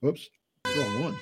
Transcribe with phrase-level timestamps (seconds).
[0.00, 0.30] Whoops,
[0.64, 1.16] wrong one.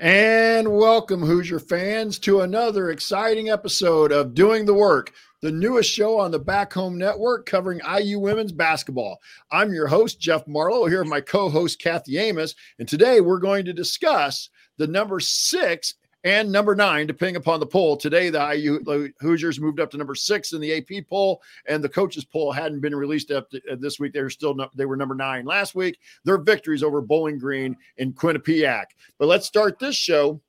[0.00, 0.43] And
[0.74, 6.32] welcome, Hoosier fans, to another exciting episode of Doing the Work, the newest show on
[6.32, 9.20] the Back Home Network covering IU women's basketball.
[9.52, 12.56] I'm your host, Jeff Marlowe, here with my co host, Kathy Amos.
[12.80, 17.66] And today we're going to discuss the number six and number nine, depending upon the
[17.66, 17.96] poll.
[17.96, 21.88] Today, the IU Hoosiers moved up to number six in the AP poll, and the
[21.88, 24.12] coaches poll hadn't been released up to, uh, this week.
[24.12, 26.00] They were still no, they were number nine last week.
[26.24, 28.86] Their victories over Bowling Green and Quinnipiac.
[29.18, 30.40] But let's start this show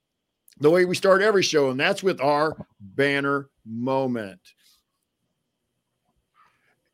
[0.58, 4.40] the way we start every show, and that's with our banner moment.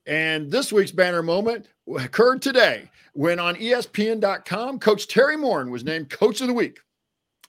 [0.06, 6.10] And this week's banner moment occurred today when on ESPN.com, Coach Teri Moren was named
[6.10, 6.80] Coach of the Week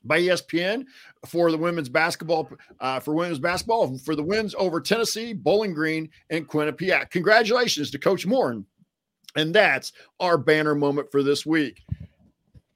[0.04, 0.84] by ESPN
[1.26, 6.10] for the women's basketball uh, for women's basketball for the wins over Tennessee, Bowling Green,
[6.30, 7.10] and Quinnipiac.
[7.10, 8.66] Congratulations to Coach Moren.
[9.36, 11.82] And that's our banner moment for this week.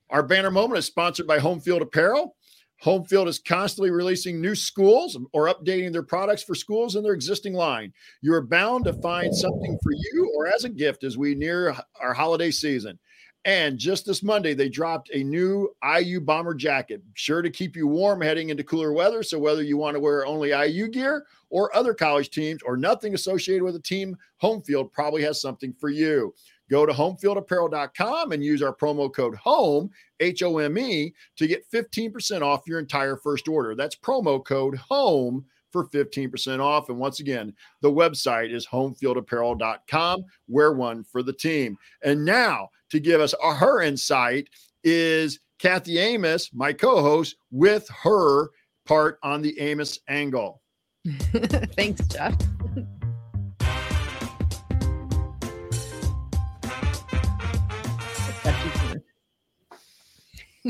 [0.08, 2.35] Our banner moment is sponsored by Home Field Apparel.
[2.80, 7.14] Home Field is constantly releasing new schools or updating their products for schools in their
[7.14, 7.92] existing line.
[8.20, 11.74] You are bound to find something for you or as a gift as we near
[12.00, 12.98] our holiday season.
[13.46, 17.86] And just this Monday, they dropped a new IU bomber jacket, sure to keep you
[17.86, 19.22] warm heading into cooler weather.
[19.22, 23.14] So, whether you want to wear only IU gear or other college teams or nothing
[23.14, 26.34] associated with a team, Home Field probably has something for you.
[26.70, 31.70] Go to homefieldapparel.com and use our promo code HOME, H O M E, to get
[31.70, 33.74] 15% off your entire first order.
[33.74, 36.88] That's promo code HOME for 15% off.
[36.88, 40.24] And once again, the website is homefieldapparel.com.
[40.48, 41.76] Wear one for the team.
[42.02, 44.48] And now to give us her insight
[44.84, 48.50] is Kathy Amos, my co host, with her
[48.86, 50.62] part on the Amos angle.
[51.06, 52.36] Thanks, Jeff.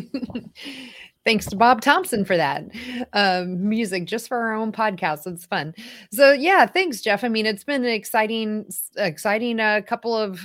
[1.25, 2.65] Thanks to Bob Thompson for that
[3.13, 5.27] um, music just for our own podcast.
[5.27, 5.75] It's fun.
[6.13, 7.25] So yeah, thanks, Jeff.
[7.25, 10.41] I mean, it's been an exciting, exciting uh, couple of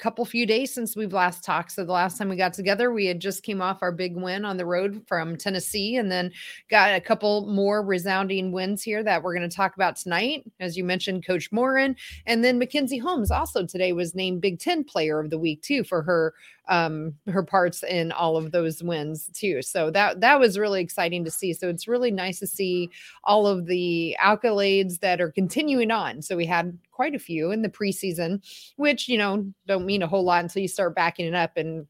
[0.00, 1.72] couple few days since we've last talked.
[1.72, 4.44] So the last time we got together, we had just came off our big win
[4.44, 6.32] on the road from Tennessee and then
[6.70, 10.50] got a couple more resounding wins here that we're going to talk about tonight.
[10.58, 11.94] As you mentioned, Coach Moren
[12.26, 15.84] and then Mackenzie Holmes also today was named Big 10 player of the week too
[15.84, 16.34] for her
[16.70, 19.60] um her parts in all of those wins too.
[19.60, 21.52] So that that was really exciting to see.
[21.52, 22.88] So it's really nice to see
[23.24, 26.22] all of the accolades that are continuing on.
[26.22, 28.42] So we had quite a few in the preseason,
[28.76, 31.56] which, you know, don't mean a whole lot until you start backing it up.
[31.56, 31.86] And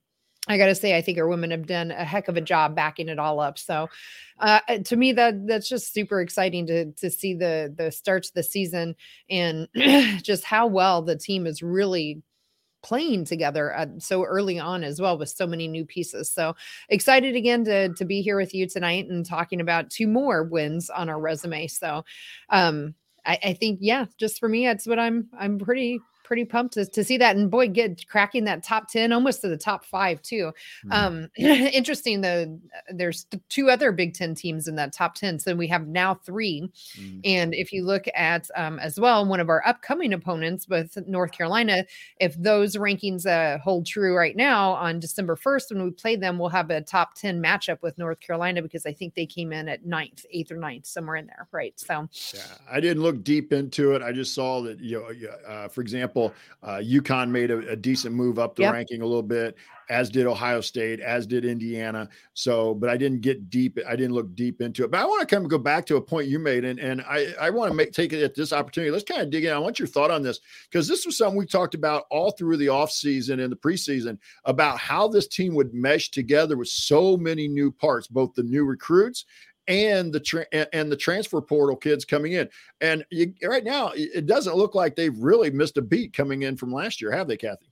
[0.48, 2.74] I got to say, I think our women have done a heck of a job
[2.74, 3.58] backing it all up.
[3.58, 3.88] So,
[4.38, 8.34] uh, to me, that that's just super exciting to to see the the starts of
[8.34, 8.96] the season
[9.28, 9.68] and
[10.22, 12.22] just how well the team is really
[12.82, 16.30] playing together uh, so early on as well with so many new pieces.
[16.30, 16.54] So
[16.88, 20.90] excited again to to be here with you tonight and talking about two more wins
[20.90, 21.66] on our resume.
[21.66, 22.04] So,
[22.48, 22.94] um,
[23.26, 26.86] I, I think yeah, just for me, that's what I'm I'm pretty pretty pumped to,
[26.86, 27.34] to see that.
[27.34, 30.52] And boy, get cracking that top 10, almost to the top five, too.
[30.86, 30.92] Mm-hmm.
[30.92, 32.20] Um, interesting.
[32.20, 32.56] though,
[32.94, 35.40] there's two other Big Ten teams in that top 10.
[35.40, 37.18] So we have now 3 mm-hmm.
[37.24, 41.32] And if you look at um, as well, one of our upcoming opponents with North
[41.32, 41.84] Carolina,
[42.20, 46.38] if those rankings uh, hold true right now on December 1st, when we play them,
[46.38, 49.68] we'll have a top 10 matchup with North Carolina because I think they came in
[49.68, 51.48] at ninth, eighth or ninth, somewhere in there.
[51.50, 51.74] Right.
[51.74, 54.02] So yeah, I didn't look deep into it.
[54.02, 57.76] I just saw that, you know, uh, for example, example, uh, UConn made a, a,
[57.76, 58.74] decent move up the yep.
[58.74, 59.56] ranking a little bit,
[59.88, 62.08] as did Ohio State, as did Indiana.
[62.34, 63.78] So, but I didn't get deep.
[63.88, 64.90] I didn't look deep into it.
[64.90, 67.00] But I want to kind of go back to a point you made, and and
[67.02, 68.90] I I want to make take it at this opportunity.
[68.90, 69.52] Let's kind of dig in.
[69.52, 70.40] I want your thought on this
[70.70, 74.78] because this was something we talked about all through the offseason and the preseason about
[74.78, 79.24] how this team would mesh together with so many new parts, both the new recruits
[79.70, 82.48] and the tra- and the transfer portal kids coming in.
[82.80, 86.56] And you, right now, it doesn't look like they've really missed a beat coming in
[86.56, 87.70] from last year, have they, Kathy?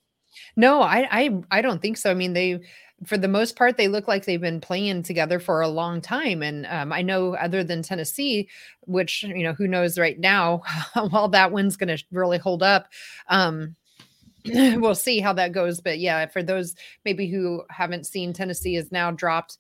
[0.57, 2.11] No, I I I don't think so.
[2.11, 2.61] I mean, they
[3.05, 6.43] for the most part they look like they've been playing together for a long time
[6.43, 8.49] and um, i know other than tennessee
[8.87, 10.61] which you know who knows right now
[11.11, 12.89] while that one's going to really hold up
[13.29, 13.77] um,
[14.47, 16.75] we'll see how that goes but yeah for those
[17.05, 19.59] maybe who haven't seen tennessee has now dropped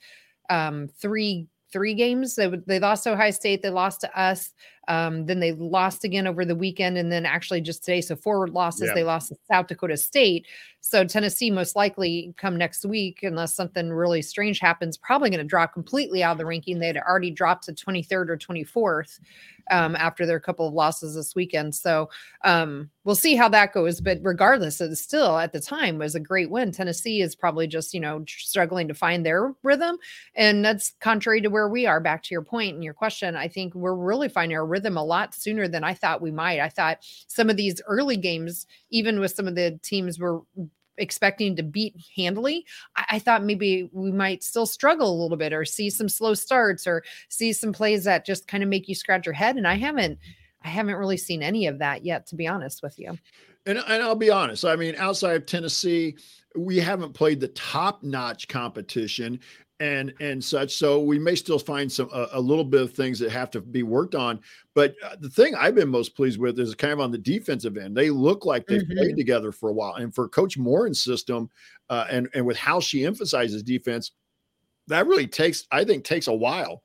[0.50, 2.34] um, three three games.
[2.34, 3.62] They, they lost to Ohio State.
[3.62, 4.52] They lost to us.
[4.88, 8.00] Um, then they lost again over the weekend, and then actually just today.
[8.00, 8.88] So forward losses.
[8.88, 8.94] Yeah.
[8.94, 10.46] They lost to South Dakota State.
[10.80, 15.44] So Tennessee most likely come next week, unless something really strange happens, probably going to
[15.44, 16.78] drop completely out of the ranking.
[16.78, 19.20] They'd already dropped to 23rd or 24th
[19.70, 21.74] um, after their couple of losses this weekend.
[21.74, 22.08] So
[22.44, 24.00] um, we'll see how that goes.
[24.00, 26.72] But regardless, it still at the time was a great win.
[26.72, 29.98] Tennessee is probably just you know struggling to find their rhythm,
[30.34, 32.00] and that's contrary to where we are.
[32.00, 35.04] Back to your point and your question, I think we're really finding our rhythm a
[35.04, 36.60] lot sooner than I thought we might.
[36.60, 40.40] I thought some of these early games, even with some of the teams were
[40.98, 42.64] expecting to beat handily,
[42.96, 46.34] I, I, thought maybe we might still struggle a little bit or see some slow
[46.34, 49.56] starts or see some plays that just kind of make you scratch your head.
[49.56, 50.18] And I haven't,
[50.62, 53.16] I haven't really seen any of that yet, to be honest with you.
[53.66, 54.64] And, and I'll be honest.
[54.64, 56.16] I mean, outside of Tennessee,
[56.56, 59.40] we haven't played the top notch competition
[59.80, 60.76] and and such.
[60.76, 63.60] So we may still find some a, a, little bit of things that have to
[63.60, 64.40] be worked on.
[64.74, 67.76] But uh, the thing i've been most pleased with is kind of on the defensive
[67.76, 67.96] end.
[67.96, 68.98] They look like they've mm-hmm.
[68.98, 69.94] played together for a while.
[69.94, 71.48] And for coach Moren's system
[71.90, 74.12] uh, and and with how she emphasizes defense
[74.88, 76.82] that really takes i think takes a while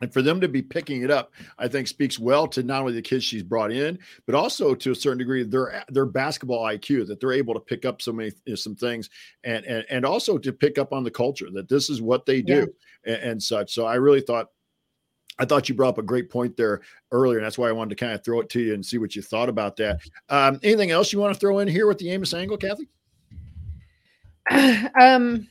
[0.00, 2.92] and for them to be picking it up, I think speaks well to not only
[2.92, 7.06] the kids she's brought in, but also to a certain degree their their basketball IQ
[7.06, 9.08] that they're able to pick up so many some things,
[9.44, 12.42] and and and also to pick up on the culture that this is what they
[12.42, 12.68] do
[13.06, 13.14] yeah.
[13.14, 13.72] and, and such.
[13.72, 14.48] So I really thought
[15.38, 16.80] I thought you brought up a great point there
[17.12, 18.98] earlier, and that's why I wanted to kind of throw it to you and see
[18.98, 20.00] what you thought about that.
[20.28, 22.88] Um, anything else you want to throw in here with the Amos angle, Kathy?
[25.00, 25.48] um,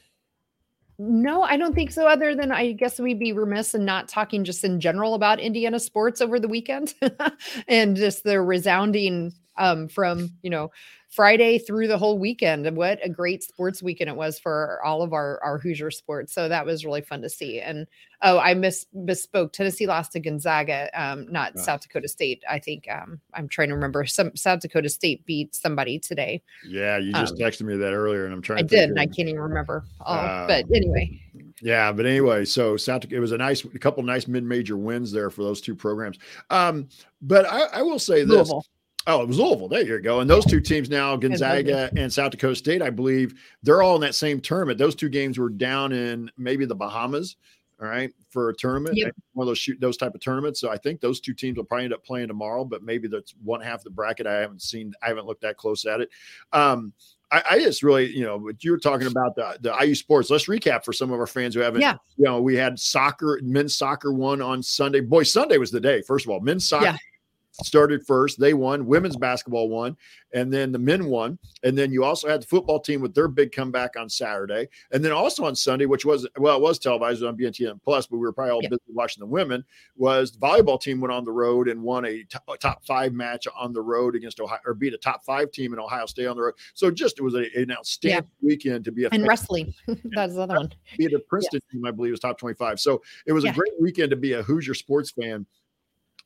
[0.98, 2.08] no, I don't think so.
[2.08, 5.80] Other than I guess we'd be remiss in not talking just in general about Indiana
[5.80, 6.94] sports over the weekend
[7.68, 10.72] and just the resounding um, from you know
[11.10, 12.68] Friday through the whole weekend.
[12.68, 16.34] And what a great sports weekend it was for all of our our Hoosier sports.
[16.34, 17.62] So that was really fun to see.
[17.62, 17.88] And
[18.22, 19.54] oh, I miss misspoke.
[19.54, 22.44] Tennessee lost to Gonzaga, um, not South Dakota State.
[22.50, 24.06] I think um, I'm trying to remember.
[24.06, 26.42] Some South Dakota State beat somebody today.
[26.68, 28.60] Yeah, you just um, texted me that earlier, and I'm trying.
[28.60, 29.86] I did, and I can't even remember.
[30.06, 31.22] Uh, but anyway.
[31.62, 35.30] Yeah, but anyway, so South it was a nice, a couple nice mid-major wins there
[35.30, 36.20] for those two programs.
[36.50, 36.90] Um,
[37.22, 38.30] but I, I will say this.
[38.30, 38.66] Louisville.
[39.08, 39.68] Oh, it was Louisville.
[39.68, 40.20] There you go.
[40.22, 44.02] And those two teams now, Gonzaga and South Dakota State, I believe, they're all in
[44.02, 44.80] that same tournament.
[44.80, 47.36] Those two games were down in maybe the Bahamas,
[47.80, 49.14] all right, for a tournament, yep.
[49.34, 50.60] one of those shoot those type of tournaments.
[50.60, 53.36] So I think those two teams will probably end up playing tomorrow, but maybe that's
[53.44, 54.26] one half of the bracket.
[54.26, 56.10] I haven't seen, I haven't looked that close at it.
[56.52, 56.94] Um,
[57.32, 60.30] I, I, just really, you know, what you were talking about the, the IU sports.
[60.30, 61.82] Let's recap for some of our fans who haven't.
[61.82, 61.98] Yeah.
[62.18, 65.02] You know, we had soccer, men's soccer one on Sunday.
[65.02, 66.02] Boy, Sunday was the day.
[66.02, 66.86] First of all, men's soccer.
[66.86, 66.98] Yeah
[67.64, 68.40] started first.
[68.40, 68.86] They won.
[68.86, 69.96] Women's basketball won,
[70.34, 71.38] and then the men won.
[71.64, 75.04] And then you also had the football team with their big comeback on Saturday, and
[75.04, 78.22] then also on Sunday, which was well, it was televised on BNTN Plus, but we
[78.22, 79.64] were probably all busy watching the women.
[79.96, 82.24] Was the volleyball team went on the road and won a
[82.60, 85.80] top five match on the road against Ohio, or beat a top five team in
[85.80, 86.56] Ohio State on the road.
[86.74, 88.48] So just it was a, an outstanding yeah.
[88.48, 89.74] weekend to be a and wrestling.
[89.88, 90.74] That's another one.
[90.98, 91.74] Be a Princeton yeah.
[91.74, 92.80] team, I believe, was top twenty five.
[92.80, 93.52] So it was yeah.
[93.52, 95.46] a great weekend to be a Hoosier sports fan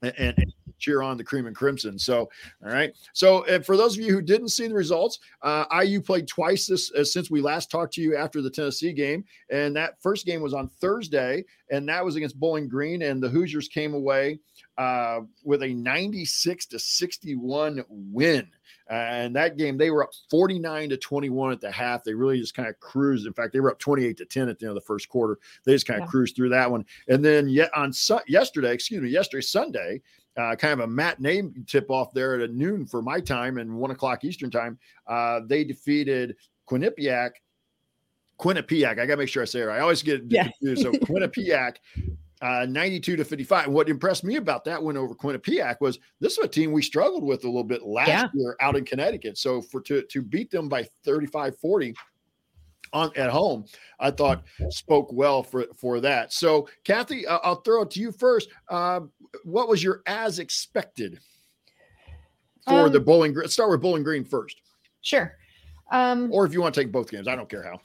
[0.01, 1.99] and, and, cheer on the cream and crimson.
[1.99, 2.29] So,
[2.63, 2.93] all right.
[3.13, 6.67] So, and for those of you who didn't see the results, uh, IU played twice
[6.67, 10.25] this uh, since we last talked to you after the Tennessee game, and that first
[10.25, 14.39] game was on Thursday, and that was against Bowling Green, and the Hoosiers came away
[14.77, 18.47] uh, with a 96 to 61 win.
[18.89, 22.03] Uh, and that game, they were up 49 to 21 at the half.
[22.03, 23.27] They really just kind of cruised.
[23.27, 25.37] In fact, they were up 28 to 10 at the end of the first quarter.
[25.63, 26.11] They just kind of yeah.
[26.11, 26.85] cruised through that one.
[27.07, 30.01] And then yet on su- yesterday, excuse me, yesterday, Sunday,
[30.37, 33.91] uh, kind of a matinee tip off there at noon for my time and one
[33.91, 34.77] o'clock Eastern time.
[35.07, 36.35] Uh, they defeated
[36.69, 37.31] Quinnipiac.
[38.39, 38.99] Quinnipiac.
[38.99, 39.77] I got to make sure I say it right.
[39.77, 40.43] I always get yeah.
[40.43, 40.81] confused.
[40.83, 41.77] So Quinnipiac
[42.41, 43.67] uh, 92 to 55.
[43.67, 47.23] What impressed me about that win over Quinnipiac was this is a team we struggled
[47.23, 48.27] with a little bit last yeah.
[48.33, 49.37] year out in Connecticut.
[49.37, 51.93] So for to, to beat them by 35 40
[52.93, 53.65] on at home,
[53.99, 56.33] I thought spoke well for, for that.
[56.33, 58.49] So Kathy, uh, I'll throw it to you first.
[58.69, 59.01] Uh,
[59.43, 61.19] what was your as expected
[62.65, 63.47] for um, the Bowling Green?
[63.47, 64.61] Start with Bowling Green first.
[65.01, 65.37] Sure.
[65.91, 67.79] Um, or if you want to take both games, I don't care how.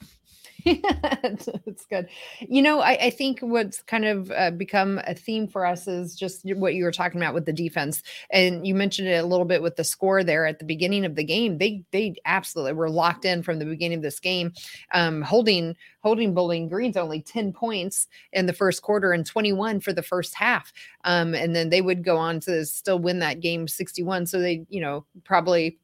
[0.67, 2.07] it's good.
[2.41, 6.15] You know, I, I think what's kind of uh, become a theme for us is
[6.15, 9.45] just what you were talking about with the defense, and you mentioned it a little
[9.45, 11.59] bit with the score there at the beginning of the game.
[11.59, 14.53] They they absolutely were locked in from the beginning of this game,
[14.91, 19.79] um, holding holding Bowling Green's only ten points in the first quarter and twenty one
[19.79, 23.39] for the first half, um, and then they would go on to still win that
[23.39, 24.25] game sixty one.
[24.25, 25.77] So they, you know, probably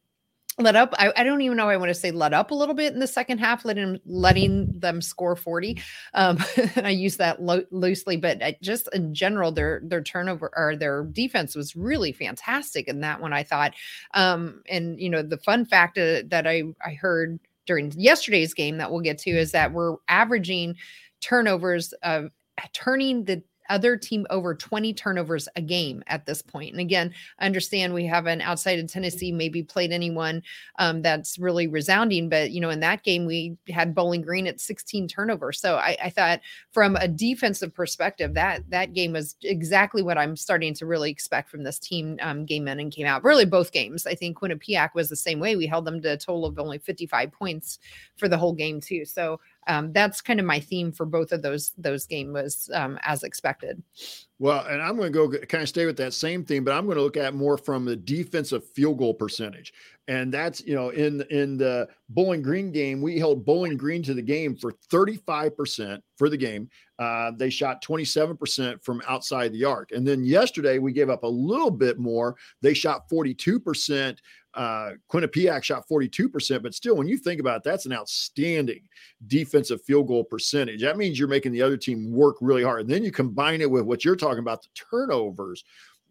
[0.62, 0.94] let up.
[0.98, 1.68] I, I, don't even know.
[1.68, 4.78] I want to say let up a little bit in the second half, letting letting
[4.78, 5.80] them score forty.
[6.14, 6.38] Um,
[6.76, 11.04] I use that lo- loosely, but I, just in general, their their turnover or their
[11.04, 13.32] defense was really fantastic in that one.
[13.32, 13.74] I thought,
[14.14, 18.78] um, and you know, the fun fact uh, that I I heard during yesterday's game
[18.78, 20.76] that we'll get to is that we're averaging
[21.20, 22.30] turnovers of
[22.72, 23.42] turning the
[23.72, 26.70] other team over 20 turnovers a game at this point.
[26.72, 30.42] And again, I understand we haven't outside of Tennessee maybe played anyone
[30.78, 34.60] um, that's really resounding, but you know, in that game we had Bowling Green at
[34.60, 35.58] 16 turnovers.
[35.58, 40.36] So I, I thought from a defensive perspective, that that game was exactly what I'm
[40.36, 42.18] starting to really expect from this team.
[42.20, 43.24] Um, game in and came out.
[43.24, 44.06] Really, both games.
[44.06, 45.56] I think Quinnipiac was the same way.
[45.56, 47.78] We held them to a total of only 55 points
[48.16, 49.04] for the whole game too.
[49.04, 52.98] So um, that's kind of my theme for both of those those games was um,
[53.02, 53.82] as expected.
[54.42, 56.84] Well, and I'm going to go kind of stay with that same theme, but I'm
[56.86, 59.72] going to look at more from the defensive field goal percentage,
[60.08, 64.14] and that's you know in in the Bowling Green game we held Bowling Green to
[64.14, 66.68] the game for 35 percent for the game.
[66.98, 71.22] Uh, they shot 27 percent from outside the arc, and then yesterday we gave up
[71.22, 72.34] a little bit more.
[72.62, 74.20] They shot 42 percent
[74.54, 78.82] uh, Quinnipiac shot 42%, but still, when you think about it, that's an outstanding
[79.26, 80.82] defensive field goal percentage.
[80.82, 82.82] That means you're making the other team work really hard.
[82.82, 85.64] And then you combine it with what you're talking about the turnovers,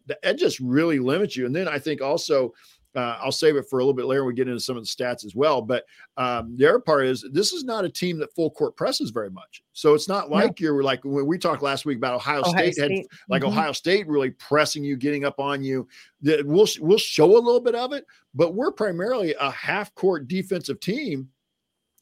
[0.06, 1.46] that just really limits you.
[1.46, 2.52] And then I think also
[2.94, 4.24] uh, I'll save it for a little bit later.
[4.24, 5.62] We get into some of the stats as well.
[5.62, 5.84] But
[6.16, 9.30] um, the other part is this is not a team that full court presses very
[9.30, 9.62] much.
[9.72, 10.64] So it's not like no.
[10.64, 13.52] you're like when we talked last week about Ohio, Ohio State, State, had like mm-hmm.
[13.52, 15.88] Ohio State really pressing you, getting up on you.
[16.20, 20.28] That we'll we'll show a little bit of it, but we're primarily a half court
[20.28, 21.28] defensive team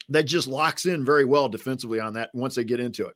[0.09, 3.15] that just locks in very well defensively on that once they get into it.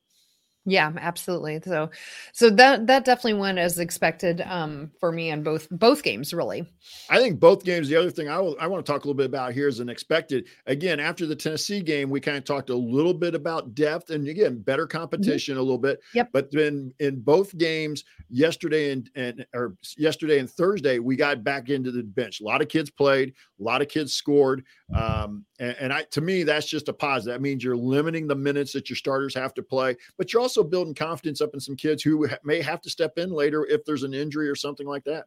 [0.67, 1.61] Yeah, absolutely.
[1.63, 1.91] So,
[2.33, 6.33] so that that definitely went as expected um, for me on both both games.
[6.33, 6.65] Really,
[7.07, 7.87] I think both games.
[7.87, 9.79] The other thing I will I want to talk a little bit about here is
[9.79, 10.47] an expected.
[10.65, 14.27] Again, after the Tennessee game, we kind of talked a little bit about depth and
[14.27, 14.97] again better mm-hmm.
[14.97, 15.61] competition mm-hmm.
[15.61, 15.99] a little bit.
[16.15, 16.29] Yep.
[16.33, 21.69] But then in both games, yesterday and and or yesterday and Thursday, we got back
[21.69, 22.41] into the bench.
[22.41, 23.33] A lot of kids played.
[23.59, 24.63] A lot of kids scored.
[24.93, 27.33] Um, and, and I to me, that's just a positive.
[27.33, 30.63] That means you're limiting the minutes that your starters have to play, but you're also
[30.63, 34.03] building confidence up in some kids who may have to step in later if there's
[34.03, 35.25] an injury or something like that.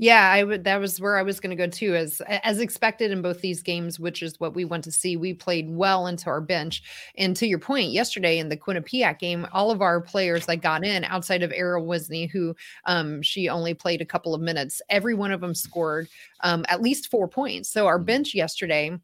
[0.00, 0.62] Yeah, I would.
[0.62, 3.62] That was where I was going to go too, as as expected in both these
[3.62, 5.16] games, which is what we want to see.
[5.16, 6.84] We played well into our bench,
[7.16, 10.84] and to your point, yesterday in the Quinnipiac game, all of our players that got
[10.84, 15.14] in outside of Arielle Wisne, who um, she only played a couple of minutes, every
[15.14, 16.08] one of them scored
[16.44, 17.68] um, at least four points.
[17.68, 18.06] So our mm.
[18.06, 18.96] bench yesterday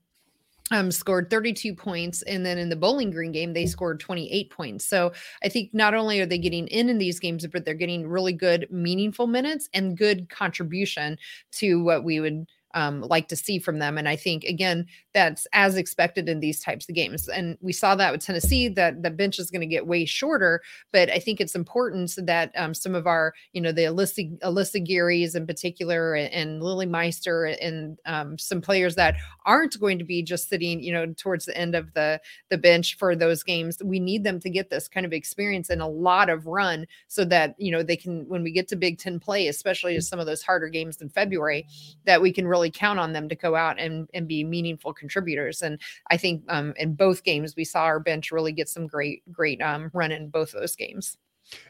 [0.70, 2.22] um, scored 32 points.
[2.22, 4.86] And then in the Bowling Green game, they scored 28 points.
[4.86, 8.08] So I think not only are they getting in in these games, but they're getting
[8.08, 11.18] really good, meaningful minutes and good contribution
[11.52, 13.96] to what we would um, like to see from them.
[13.96, 17.28] And I think again, that's as expected in these types of games.
[17.28, 20.60] And we saw that with Tennessee that the bench is going to get way shorter.
[20.92, 24.86] But I think it's important that um, some of our, you know, the Alyssa Alyssa
[24.86, 29.14] Gearys in particular, and, and Lilly Meister, and um, some players that
[29.46, 32.96] aren't going to be just sitting, you know, towards the end of the the bench
[32.98, 33.78] for those games.
[33.82, 37.24] We need them to get this kind of experience and a lot of run so
[37.26, 40.26] that you know they can when we get to Big Ten play, especially some of
[40.26, 41.66] those harder games in February,
[42.04, 44.94] that we can really really count on them to go out and, and be meaningful
[44.94, 45.60] contributors.
[45.60, 45.78] And
[46.10, 49.60] I think um, in both games, we saw our bench really get some great, great
[49.60, 51.18] um, run in both those games.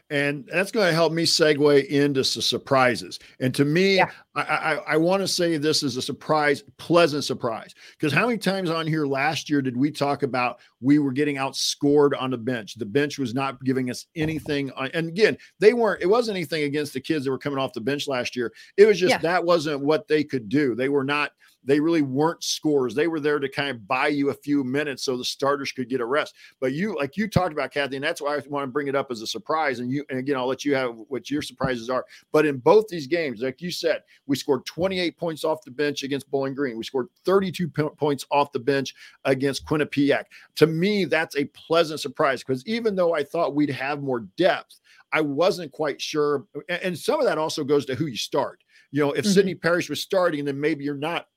[0.09, 3.19] And that's going to help me segue into some surprises.
[3.39, 4.11] And to me, yeah.
[4.35, 7.73] I, I, I want to say this is a surprise, pleasant surprise.
[7.97, 11.37] Because how many times on here last year did we talk about we were getting
[11.37, 12.75] outscored on the bench?
[12.75, 14.71] The bench was not giving us anything.
[14.73, 17.73] On, and again, they weren't, it wasn't anything against the kids that were coming off
[17.73, 18.53] the bench last year.
[18.77, 19.17] It was just yeah.
[19.19, 20.75] that wasn't what they could do.
[20.75, 21.31] They were not
[21.65, 22.95] they really weren't scores.
[22.95, 25.89] They were there to kind of buy you a few minutes so the starters could
[25.89, 26.35] get a rest.
[26.59, 28.95] But you, like you talked about, Kathy, and that's why I want to bring it
[28.95, 29.79] up as a surprise.
[29.79, 32.05] And you, and again, I'll let you have what your surprises are.
[32.31, 36.03] But in both these games, like you said, we scored 28 points off the bench
[36.03, 36.77] against Bowling Green.
[36.77, 38.93] We scored 32 points off the bench
[39.25, 40.25] against Quinnipiac.
[40.55, 44.79] To me, that's a pleasant surprise because even though I thought we'd have more depth,
[45.11, 46.45] I wasn't quite sure.
[46.67, 48.63] And some of that also goes to who you start.
[48.91, 49.33] You know, if mm-hmm.
[49.33, 51.27] Sydney Parrish was starting, then maybe you're not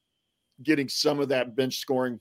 [0.62, 2.20] getting some of that bench scoring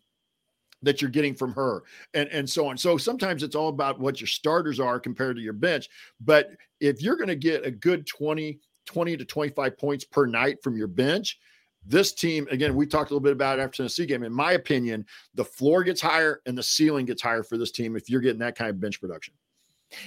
[0.84, 2.78] that you're getting from her and and so on.
[2.78, 5.90] So sometimes it's all about what your starters are compared to your bench,
[6.22, 10.64] but if you're going to get a good 20 20 to 25 points per night
[10.64, 11.40] from your bench,
[11.86, 15.06] this team again we talked a little bit about after Tennessee game in my opinion,
[15.34, 18.40] the floor gets higher and the ceiling gets higher for this team if you're getting
[18.40, 19.34] that kind of bench production.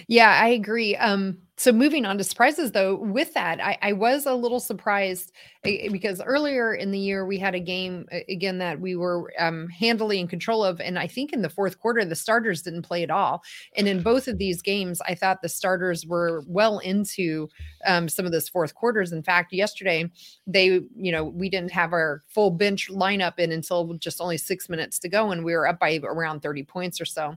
[0.09, 0.95] Yeah, I agree.
[0.97, 5.31] Um, so moving on to surprises though, with that, I, I was a little surprised
[5.65, 9.69] eh, because earlier in the year we had a game again that we were um,
[9.69, 13.03] handily in control of, and I think in the fourth quarter the starters didn't play
[13.03, 13.43] at all.
[13.77, 17.49] And in both of these games, I thought the starters were well into
[17.87, 19.13] um, some of those fourth quarters.
[19.13, 20.11] In fact, yesterday
[20.47, 24.69] they, you know, we didn't have our full bench lineup in until just only six
[24.69, 27.37] minutes to go, and we were up by around thirty points or so.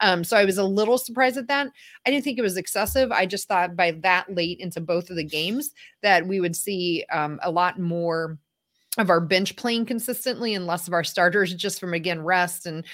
[0.00, 1.68] Um, so I was a little surprised at that.
[2.06, 3.12] I didn't think it was excessive.
[3.12, 5.70] I just thought by that late into both of the games
[6.02, 8.38] that we would see um, a lot more
[8.98, 12.84] of our bench playing consistently and less of our starters just from again rest and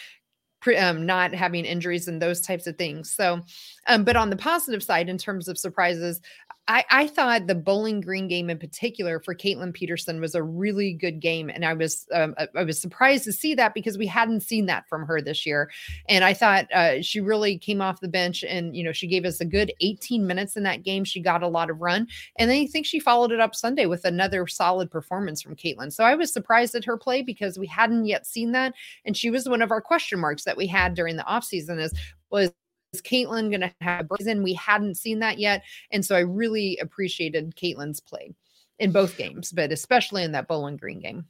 [0.76, 3.10] um, not having injuries and those types of things.
[3.10, 3.42] So,
[3.88, 6.20] um, but on the positive side, in terms of surprises,
[6.68, 10.92] I, I thought the Bowling Green game in particular for Kaitlin Peterson was a really
[10.92, 14.40] good game, and I was um, I was surprised to see that because we hadn't
[14.40, 15.70] seen that from her this year,
[16.10, 19.24] and I thought uh, she really came off the bench and you know she gave
[19.24, 21.04] us a good 18 minutes in that game.
[21.04, 22.06] She got a lot of run,
[22.38, 25.90] and then I think she followed it up Sunday with another solid performance from Kaitlin.
[25.90, 28.74] So I was surprised at her play because we hadn't yet seen that,
[29.06, 31.94] and she was one of our question marks that we had during the offseason is
[32.30, 32.52] was
[32.92, 34.42] is Kaitlin going to have season?
[34.42, 35.62] We hadn't seen that yet.
[35.90, 38.34] And so I really appreciated Kaitlin's play
[38.78, 41.26] in both games, but especially in that Bowling Green game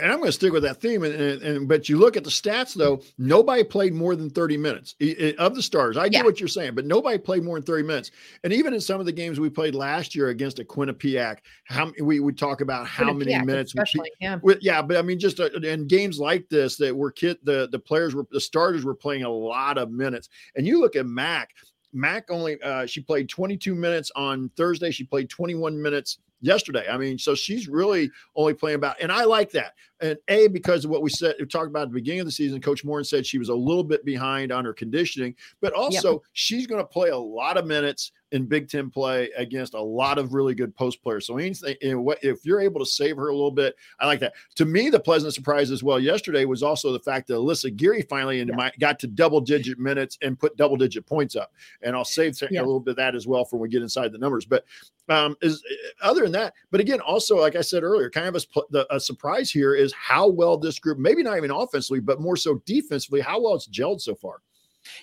[0.00, 1.02] and I'm going to stick with that theme.
[1.02, 4.56] And, and, and, but you look at the stats though, nobody played more than 30
[4.56, 4.94] minutes
[5.38, 5.96] of the stars.
[5.96, 8.10] I get what you're saying, but nobody played more than 30 minutes.
[8.44, 11.92] And even in some of the games we played last year against a Quinnipiac, how
[12.02, 14.82] we would talk about how many minutes, especially, yeah, yeah.
[14.82, 18.14] But I mean, just uh, in games like this that were kit the the players
[18.14, 20.28] were the starters were playing a lot of minutes.
[20.56, 21.50] And you look at Mac.
[21.92, 24.90] Mac only uh, she played 22 minutes on Thursday.
[24.90, 26.86] She played 21 minutes yesterday.
[26.88, 29.74] I mean, so she's really only playing about, and I like that.
[30.00, 32.32] And A, because of what we said, we talked about at the beginning of the
[32.32, 36.12] season, Coach Moore said she was a little bit behind on her conditioning, but also
[36.12, 36.20] yep.
[36.32, 40.18] she's going to play a lot of minutes in Big Ten play against a lot
[40.18, 41.26] of really good post players.
[41.26, 44.34] So anything, if you're able to save her a little bit, I like that.
[44.56, 48.02] To me, the pleasant surprise as well yesterday was also the fact that Alyssa Geary
[48.02, 48.54] finally yeah.
[48.54, 51.52] my, got to double digit minutes and put double digit points up.
[51.82, 52.60] And I'll save yeah.
[52.60, 54.44] a little bit of that as well for when we get inside the numbers.
[54.44, 54.64] But
[55.08, 55.62] um, is
[56.02, 59.00] other than that, but again, also like I said earlier, kind of a, the, a
[59.00, 63.20] surprise here is how well this group, maybe not even offensively, but more so defensively,
[63.20, 64.36] how well it's gelled so far.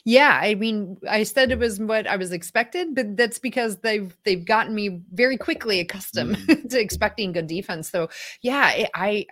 [0.04, 4.16] Yeah, I mean, I said it was what I was expected, but that's because they've
[4.24, 6.70] they've gotten me very quickly accustomed mm.
[6.70, 7.90] to expecting good defense.
[7.90, 8.10] So,
[8.42, 9.26] yeah, I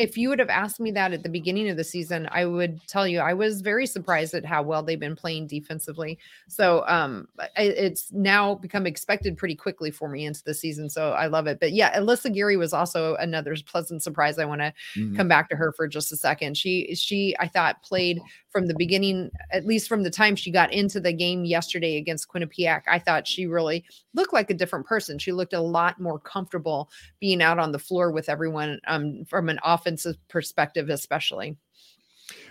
[0.00, 2.80] if you would have asked me that at the beginning of the season, I would
[2.86, 6.18] tell you I was very surprised at how well they've been playing defensively.
[6.48, 10.88] So um, it's now become expected pretty quickly for me into the season.
[10.88, 11.60] So I love it.
[11.60, 14.38] But yeah, Alyssa Geary was also another pleasant surprise.
[14.38, 15.16] I want to mm-hmm.
[15.16, 16.56] come back to her for just a second.
[16.56, 20.72] She she I thought played from the beginning, at least from the time she got
[20.72, 22.82] into the game yesterday against Quinnipiac.
[22.88, 23.84] I thought she really
[24.14, 25.18] looked like a different person.
[25.18, 29.48] She looked a lot more comfortable being out on the floor with everyone um, from
[29.48, 31.56] an offensive perspective, especially.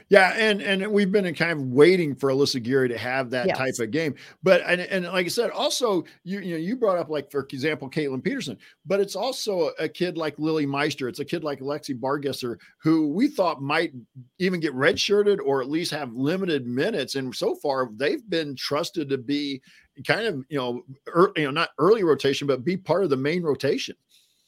[0.10, 3.58] Yeah, and and we've been kind of waiting for Alyssa Geary to have that yes.
[3.58, 4.15] type of game.
[4.41, 7.41] But and, and like I said, also you you know you brought up like for
[7.41, 11.08] example Kaitlin Peterson, but it's also a, kid like Lilly Meister.
[11.08, 13.93] It's a kid like Alexi Bargesser who we thought might
[14.39, 17.13] even get redshirted or at least have limited minutes.
[17.13, 19.62] And so far they've been trusted to be
[20.08, 23.17] kind of you know early, you know not early rotation, but be part of the
[23.17, 23.95] main rotation.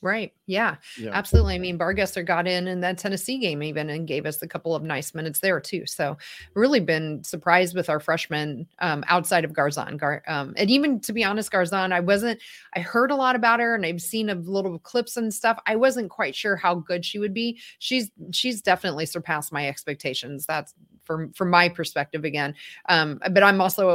[0.04, 0.34] Right.
[0.48, 1.54] Yeah, yeah, absolutely.
[1.56, 4.76] I mean, Bargesser got in in that Tennessee game even and gave us a couple
[4.76, 5.86] of nice minutes there too.
[5.86, 6.18] So
[6.56, 9.98] really been surprised with our freshmen um, outside of Garzon.
[9.98, 12.40] Gar- um, and even to be honest, Garzon, I wasn't,
[12.76, 15.60] I heard a lot about her and I've seen a little clips and stuff.
[15.68, 17.60] I wasn't quite sure how good she would be.
[17.78, 20.48] She's, she's definitely surpassed my expectations.
[20.48, 20.74] That's
[21.12, 22.56] from, from my perspective again.
[22.90, 23.90] Um, but I'm also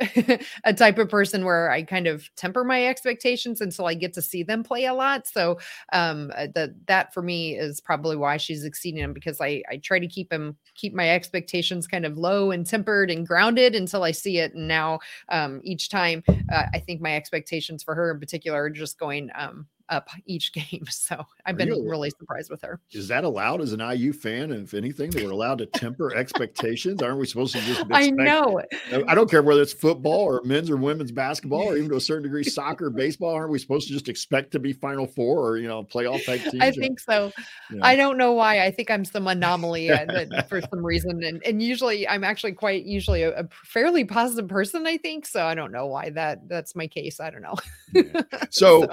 [0.00, 4.12] a, a type of person where I kind of temper my expectations until I get
[4.14, 5.26] to see them play a lot.
[5.26, 5.58] So
[5.92, 9.78] um uh, that that for me is probably why she's exceeding him because I I
[9.78, 14.04] try to keep him keep my expectations kind of low and tempered and grounded until
[14.04, 14.54] I see it.
[14.54, 15.00] And now
[15.30, 19.30] um each time uh, I think my expectations for her in particular are just going
[19.34, 20.86] um up each game.
[20.90, 21.88] So I've been really?
[21.88, 22.80] really surprised with her.
[22.90, 24.52] Is that allowed as an IU fan?
[24.52, 27.02] And if anything, they were allowed to temper expectations.
[27.02, 27.80] Aren't we supposed to just?
[27.80, 28.62] Expect, I know.
[29.06, 32.00] I don't care whether it's football or men's or women's basketball, or even to a
[32.00, 33.34] certain degree soccer, baseball.
[33.34, 36.40] Aren't we supposed to just expect to be Final Four or you know playoff type
[36.50, 36.62] teams?
[36.62, 37.32] I think so.
[37.72, 37.80] Yeah.
[37.82, 38.64] I don't know why.
[38.64, 42.84] I think I'm some anomaly uh, for some reason, and and usually I'm actually quite
[42.84, 44.86] usually a, a, fairly positive person.
[44.86, 45.44] I think so.
[45.44, 47.20] I don't know why that that's my case.
[47.20, 47.56] I don't know.
[47.92, 48.22] yeah.
[48.50, 48.90] so, so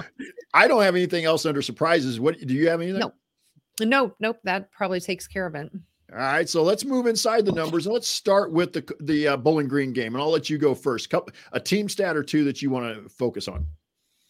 [0.53, 2.19] I don't have anything else under surprises.
[2.19, 3.01] What do you have anything?
[3.01, 3.13] No,
[3.81, 4.39] no, nope.
[4.43, 5.69] That probably takes care of it.
[6.11, 7.87] All right, so let's move inside the numbers.
[7.87, 11.11] Let's start with the the uh, Bowling Green game, and I'll let you go first.
[11.51, 13.65] A team stat or two that you want to focus on.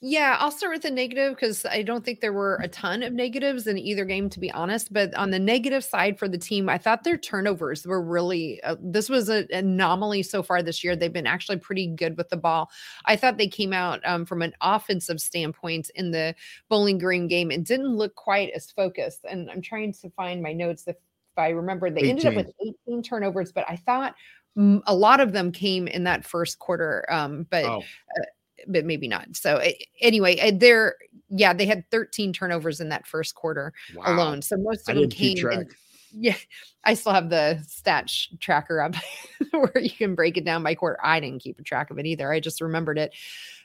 [0.02, 3.14] Yeah, I'll start with the negative because I don't think there were a ton of
[3.14, 4.92] negatives in either game, to be honest.
[4.92, 8.76] But on the negative side for the team, I thought their turnovers were really, uh,
[8.82, 10.96] this was an anomaly so far this year.
[10.98, 12.70] They've been actually pretty good with the ball.
[13.06, 16.36] I thought they came out um, from an offensive standpoint in the
[16.68, 19.24] Bowling Green game and didn't look quite as focused.
[19.24, 22.10] And I'm trying to find my notes if, if I remember, they 18.
[22.10, 22.52] ended up with
[22.90, 24.14] 18 turnovers, but I thought
[24.58, 27.06] a lot of them came in that first quarter.
[27.10, 27.80] Um, but oh.
[27.80, 28.24] uh,
[28.68, 29.36] but maybe not.
[29.36, 29.62] So
[30.02, 30.96] anyway, eh, they're
[31.30, 34.16] yeah, they had 13 turnovers in that first quarter wow.
[34.16, 34.42] alone.
[34.42, 35.38] So most of them came.
[35.38, 35.70] In,
[36.18, 36.36] yeah,
[36.84, 38.96] I still have the stat tracker up
[39.52, 40.98] where you can break it down by quarter.
[41.04, 42.32] I didn't keep a track of it either.
[42.32, 43.14] I just remembered it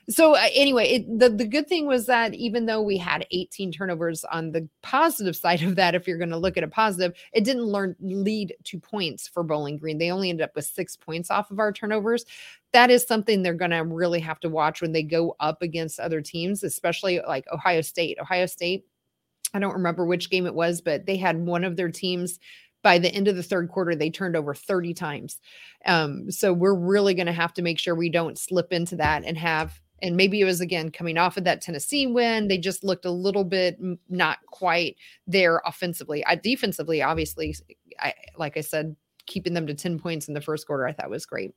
[0.09, 3.71] so uh, anyway, it, the the good thing was that even though we had 18
[3.71, 7.13] turnovers on the positive side of that, if you're going to look at a positive,
[7.33, 9.97] it didn't learn lead to points for Bowling Green.
[9.97, 12.25] They only ended up with six points off of our turnovers.
[12.73, 15.99] That is something they're going to really have to watch when they go up against
[15.99, 18.17] other teams, especially like Ohio State.
[18.19, 18.85] Ohio State,
[19.53, 22.39] I don't remember which game it was, but they had one of their teams
[22.83, 25.39] by the end of the third quarter, they turned over 30 times.
[25.85, 29.23] Um, so we're really going to have to make sure we don't slip into that
[29.23, 32.47] and have and maybe it was again coming off of that Tennessee win.
[32.47, 33.77] They just looked a little bit
[34.09, 34.95] not quite
[35.27, 36.25] there offensively.
[36.25, 37.55] I defensively, obviously,
[37.99, 38.95] I like I said,
[39.27, 41.53] keeping them to 10 points in the first quarter, I thought was great.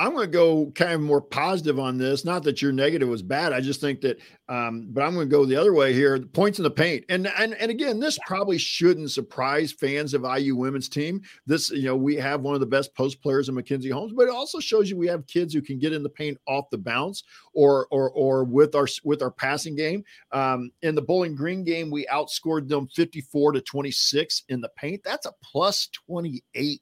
[0.00, 2.24] I'm going to go kind of more positive on this.
[2.24, 3.52] Not that your negative was bad.
[3.52, 6.20] I just think that, um, but I'm going to go the other way here.
[6.20, 10.24] The Points in the paint, and and and again, this probably shouldn't surprise fans of
[10.24, 11.20] IU women's team.
[11.46, 14.28] This, you know, we have one of the best post players in Mackenzie Holmes, but
[14.28, 16.78] it also shows you we have kids who can get in the paint off the
[16.78, 20.04] bounce or or or with our with our passing game.
[20.30, 25.02] Um, in the Bowling Green game, we outscored them 54 to 26 in the paint.
[25.02, 26.80] That's a plus 28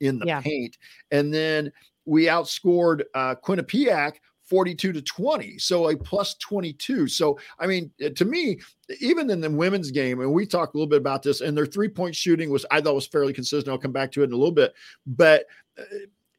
[0.00, 0.40] in the yeah.
[0.42, 0.76] paint,
[1.10, 1.72] and then
[2.08, 4.14] we outscored uh, Quinnipiac
[4.48, 8.58] 42 to 20 so a plus 22 so i mean uh, to me
[9.00, 11.66] even in the women's game and we talked a little bit about this and their
[11.66, 13.70] three point shooting was i thought was fairly consistent.
[13.70, 14.72] I'll come back to it in a little bit.
[15.06, 15.44] But
[15.78, 15.82] uh,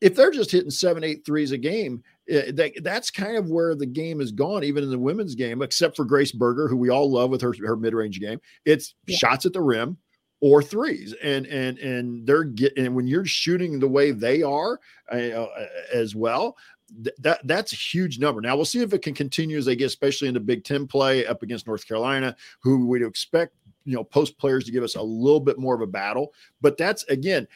[0.02, 2.04] if they're just hitting seven eight threes a game
[2.34, 5.62] uh, that, that's kind of where the game has gone even in the women's game
[5.62, 8.40] except for grace berger who we all love with her, her mid-range game.
[8.66, 9.18] It's yeah.
[9.18, 9.98] shots at the rim
[10.42, 14.80] or threes and and and they're getting and when you're shooting the way they are
[15.12, 16.56] uh, uh, as well
[17.04, 19.76] th- that that's a huge number now we'll see if it can continue as they
[19.76, 23.96] get especially in the big 10 play up against north carolina who we'd expect you
[23.96, 27.04] know post players to give us a little bit more of a battle but that's
[27.06, 27.48] again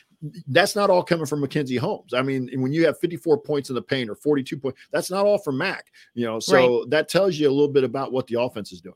[0.48, 2.14] that's not all coming from Mackenzie Holmes.
[2.14, 5.26] I mean, when you have 54 points in the paint or 42 points, that's not
[5.26, 6.40] all from Mac, you know.
[6.40, 6.90] So right.
[6.92, 8.96] that tells you a little bit about what the offense is doing.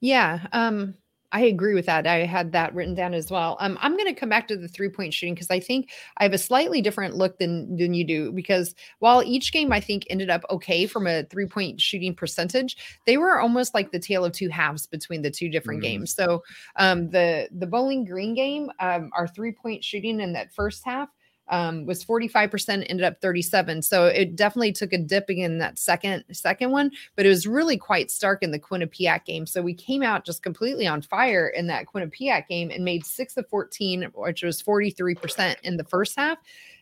[0.00, 0.46] Yeah.
[0.52, 0.94] Um,
[1.32, 2.06] I agree with that.
[2.06, 3.56] I had that written down as well.
[3.58, 6.24] Um, I'm going to come back to the three point shooting because I think I
[6.24, 8.32] have a slightly different look than than you do.
[8.32, 12.76] Because while each game I think ended up okay from a three point shooting percentage,
[13.06, 15.84] they were almost like the tale of two halves between the two different mm.
[15.84, 16.14] games.
[16.14, 16.42] So
[16.76, 21.08] um, the the Bowling Green game, um, our three point shooting in that first half
[21.52, 23.82] um, was 45%, ended up 37.
[23.82, 27.46] So it definitely took a dip again in that second second one, but it was
[27.46, 29.46] really quite stark in the Quinnipiac game.
[29.46, 33.36] So we came out just completely on fire in that Quinnipiac game and made six
[33.36, 36.38] of 14, which was 43% in the first half.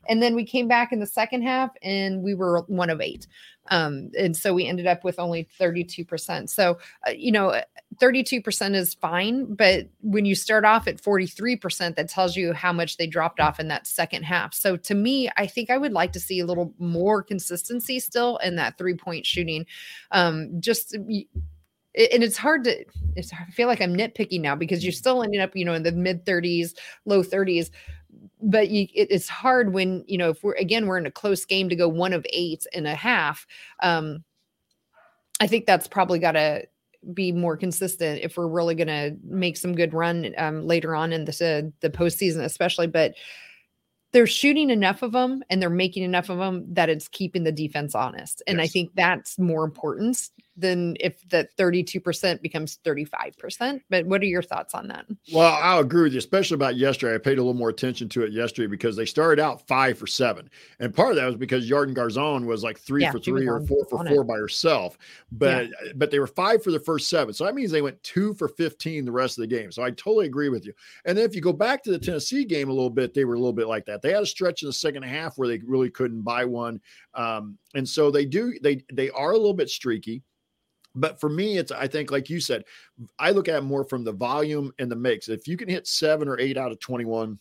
[0.08, 3.26] And then we came back in the second half and we were one of eight.
[3.70, 6.50] Um, and so we ended up with only 32%.
[6.50, 7.60] So, uh, you know,
[8.00, 12.96] 32% is fine, but when you start off at 43%, that tells you how much
[12.96, 14.54] they dropped off in that second half.
[14.54, 18.36] So to me, I think I would like to see a little more consistency still
[18.38, 19.66] in that three point shooting.
[20.10, 20.96] Um, just
[21.94, 22.84] and it's hard to
[23.16, 25.82] it's i feel like i'm nitpicking now because you're still ending up you know in
[25.82, 27.70] the mid 30s low 30s
[28.42, 31.44] but you, it, it's hard when you know if we're again we're in a close
[31.44, 33.46] game to go one of eight and a half.
[33.82, 34.24] Um,
[35.40, 36.66] I think that's probably got to
[37.14, 41.12] be more consistent if we're really going to make some good run um, later on
[41.12, 42.86] in the uh, the postseason, especially.
[42.86, 43.14] But
[44.12, 47.52] they're shooting enough of them and they're making enough of them that it's keeping the
[47.52, 48.42] defense honest.
[48.46, 48.64] And yes.
[48.64, 53.80] I think that's more important than if that 32% becomes 35%.
[53.90, 55.06] But what are your thoughts on that?
[55.32, 57.14] Well, I'll agree with you, especially about yesterday.
[57.14, 60.06] I paid a little more attention to it yesterday because they started out five for
[60.06, 60.50] seven.
[60.78, 63.60] And part of that was because Yarden Garzon was like three yeah, for three or
[63.60, 64.26] four for four it.
[64.26, 64.98] by herself.
[65.32, 65.92] But yeah.
[65.96, 67.34] but they were five for the first seven.
[67.34, 69.72] So that means they went two for 15 the rest of the game.
[69.72, 70.72] So I totally agree with you.
[71.04, 73.34] And then if you go back to the Tennessee game a little bit, they were
[73.34, 74.02] a little bit like that.
[74.02, 76.80] They had a stretch in the second half where they really couldn't buy one.
[77.14, 80.22] Um, and so they do they they are a little bit streaky
[80.94, 82.64] But for me, it's I think like you said,
[83.18, 85.28] I look at more from the volume and the mix.
[85.28, 87.38] If you can hit seven or eight out of 21,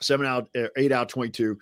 [0.00, 1.58] seven out, uh, eight out of 22,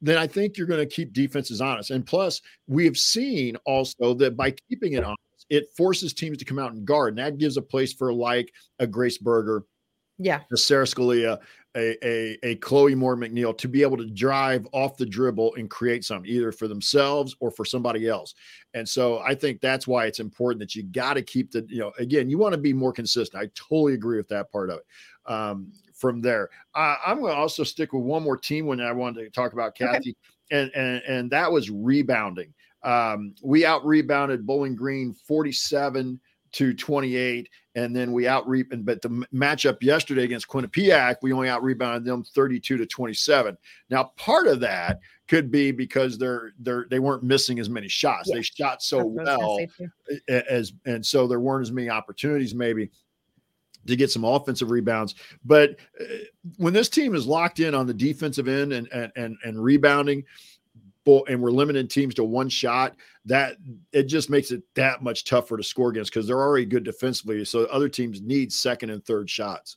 [0.00, 1.90] then I think you're going to keep defenses honest.
[1.90, 6.44] And plus, we have seen also that by keeping it honest, it forces teams to
[6.44, 7.10] come out and guard.
[7.10, 9.64] And that gives a place for like a Grace Berger,
[10.18, 11.38] yeah, a Sara Scalia,
[11.76, 15.68] a, a, a Chloe Moore McNeil to be able to drive off the dribble and
[15.68, 18.34] create something either for themselves or for somebody else.
[18.74, 21.80] And so I think that's why it's important that you got to keep the, you
[21.80, 23.42] know, again, you want to be more consistent.
[23.42, 24.84] I totally agree with that part of it.
[25.32, 28.92] Um, from there, uh, I'm going to also stick with one more team when I
[28.92, 30.16] wanted to talk about Kathy,
[30.52, 30.60] okay.
[30.62, 32.52] and, and and that was rebounding.
[32.82, 36.20] Um, we out rebounded Bowling Green 47
[36.52, 37.48] to 28.
[37.76, 42.04] And then we out rebounded, but the matchup yesterday against Quinnipiac, we only out rebounded
[42.04, 43.56] them 32 to 27.
[43.90, 48.28] Now, part of that could be because they're they're they weren't missing as many shots.
[48.28, 48.36] Yeah.
[48.36, 49.58] They shot so well
[50.28, 52.90] as and so there weren't as many opportunities maybe
[53.86, 55.14] to get some offensive rebounds.
[55.44, 56.04] But uh,
[56.56, 60.24] when this team is locked in on the defensive end and and and, and rebounding,
[61.06, 63.56] and we're limiting teams to one shot, that
[63.92, 67.44] it just makes it that much tougher to score against because they're already good defensively.
[67.44, 69.76] So other teams need second and third shots.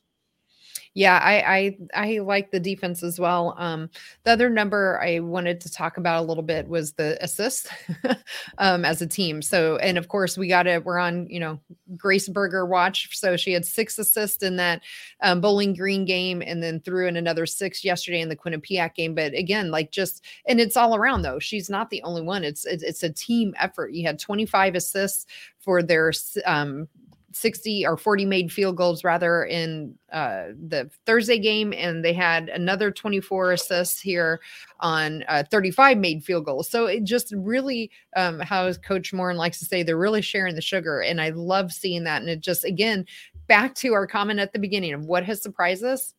[0.94, 3.54] Yeah, I, I I like the defense as well.
[3.58, 3.90] Um,
[4.24, 7.68] the other number I wanted to talk about a little bit was the assists
[8.58, 9.42] um, as a team.
[9.42, 10.84] So, and of course, we got it.
[10.84, 11.60] We're on you know
[11.96, 13.16] Grace Berger watch.
[13.16, 14.82] So she had six assists in that
[15.22, 19.14] um, Bowling Green game, and then threw in another six yesterday in the Quinnipiac game.
[19.14, 21.38] But again, like just and it's all around though.
[21.38, 22.44] She's not the only one.
[22.44, 23.92] It's it's, it's a team effort.
[23.92, 25.26] You had 25 assists
[25.60, 26.12] for their
[26.46, 26.88] um,
[27.32, 32.48] 60 or 40 made field goals rather in uh, the Thursday game, and they had
[32.48, 34.40] another 24 assists here
[34.80, 36.70] on uh, 35 made field goals.
[36.70, 40.62] So it just really, um, how Coach Moore likes to say, they're really sharing the
[40.62, 42.22] sugar, and I love seeing that.
[42.22, 43.04] And it just again
[43.46, 46.14] back to our comment at the beginning of what has surprised us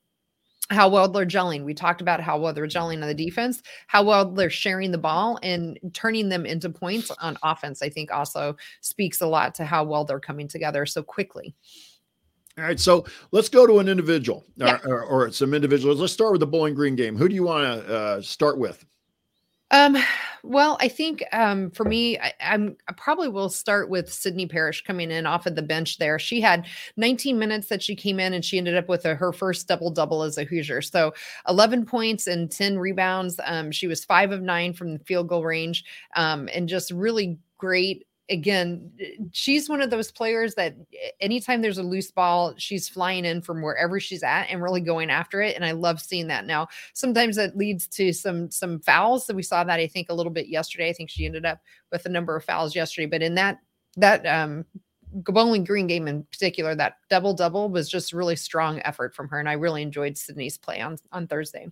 [0.70, 1.64] how well they're gelling.
[1.64, 4.98] We talked about how well they're gelling on the defense, how well they're sharing the
[4.98, 7.82] ball and turning them into points on offense.
[7.82, 11.56] I think also speaks a lot to how well they're coming together so quickly.
[12.58, 14.80] All right, so let's go to an individual yeah.
[14.84, 16.02] or, or, or, some individuals.
[16.02, 17.16] Let's start with the Bowling Green game.
[17.16, 18.86] Who do you want to uh, start with?
[19.72, 19.98] Um,
[20.44, 25.12] well, I think um, for me, I, am probably will start with Sydney Parrish coming
[25.12, 26.18] in off of the bench there.
[26.18, 26.66] She had
[26.98, 29.92] 19 minutes that she came in and she ended up with a, her first double
[29.92, 30.82] double as a Hoosier.
[30.82, 31.14] So
[31.48, 33.40] 11 points and 10 rebounds.
[33.46, 35.84] Um, she was five of nine from the field goal range
[36.16, 38.92] um, and just really great again,
[39.32, 40.76] she's one of those players that
[41.20, 45.10] anytime there's a loose ball, she's flying in from wherever she's at and really going
[45.10, 45.56] after it.
[45.56, 46.46] And I love seeing that.
[46.46, 49.26] Now, sometimes that leads to some some fouls.
[49.26, 50.90] So we saw that I think a little bit yesterday.
[50.90, 51.60] I think she ended up
[51.92, 53.60] with a number of fouls yesterday, but in that
[53.98, 54.66] that um
[55.12, 59.40] Bowling Green game in particular, that double double was just really strong effort from her,
[59.40, 61.68] and I really enjoyed Sydney's play on on Thursday.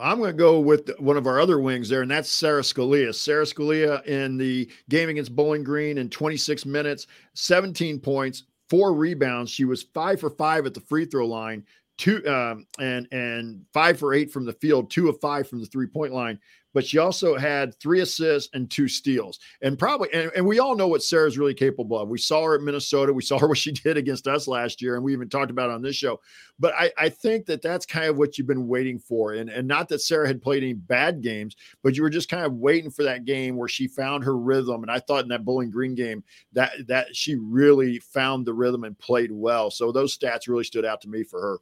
[0.00, 3.14] I'm going to go with one of our other wings there, and that's Sara Scalia.
[3.14, 9.50] Sara Scalia in the game against Bowling Green in 26 minutes, 17 points, four rebounds.
[9.50, 11.64] She was five for five at the free throw line,
[11.96, 15.66] two um, and and five for eight from the field, two of five from the
[15.66, 16.38] three point line
[16.78, 19.40] but she also had three assists and two steals.
[19.62, 22.08] And probably, and, and, we all know what Sara's really capable of.
[22.08, 23.12] We saw her at Minnesota.
[23.12, 25.70] We saw her what she did against us last year, and we even talked about
[25.70, 26.20] on this show.
[26.60, 29.32] But I, I think that that's kind of what you've been waiting for.
[29.32, 32.46] And, and not that Sara had played any bad games, but you were just kind
[32.46, 34.82] of waiting for that game where she found her rhythm.
[34.82, 38.84] And I thought in that Bowling Green game that that she really found the rhythm
[38.84, 39.72] and played well.
[39.72, 41.58] So those stats really stood out to me for her.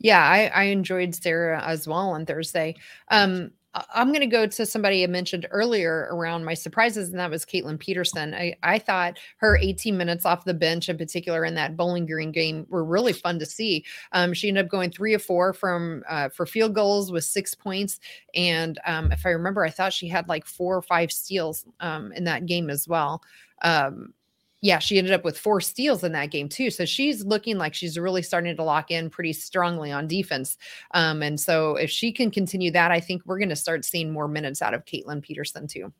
[0.00, 2.74] Yeah, I, I enjoyed Sara as well on Thursday.
[3.12, 7.30] Um, I'm going to go to somebody I mentioned earlier around my surprises, and that
[7.30, 8.34] was Kaitlin Peterson.
[8.34, 12.32] I, I thought her 18 minutes off the bench, in particular in that Bowling Green
[12.32, 13.84] game, were really fun to see.
[14.10, 17.54] Um, she ended up going three of four from uh, for field goals with six
[17.54, 18.00] points,
[18.34, 22.12] and um, if I remember, I thought she had like four or five steals um,
[22.12, 23.22] in that game as well.
[23.62, 24.14] Um,
[24.62, 26.70] yeah, she ended up with four steals in that game too.
[26.70, 30.58] So she's looking like she's really starting to lock in pretty strongly on defense.
[30.92, 34.12] Um, and so if she can continue that, I think we're going to start seeing
[34.12, 35.92] more minutes out of Kaitlin Peterson too.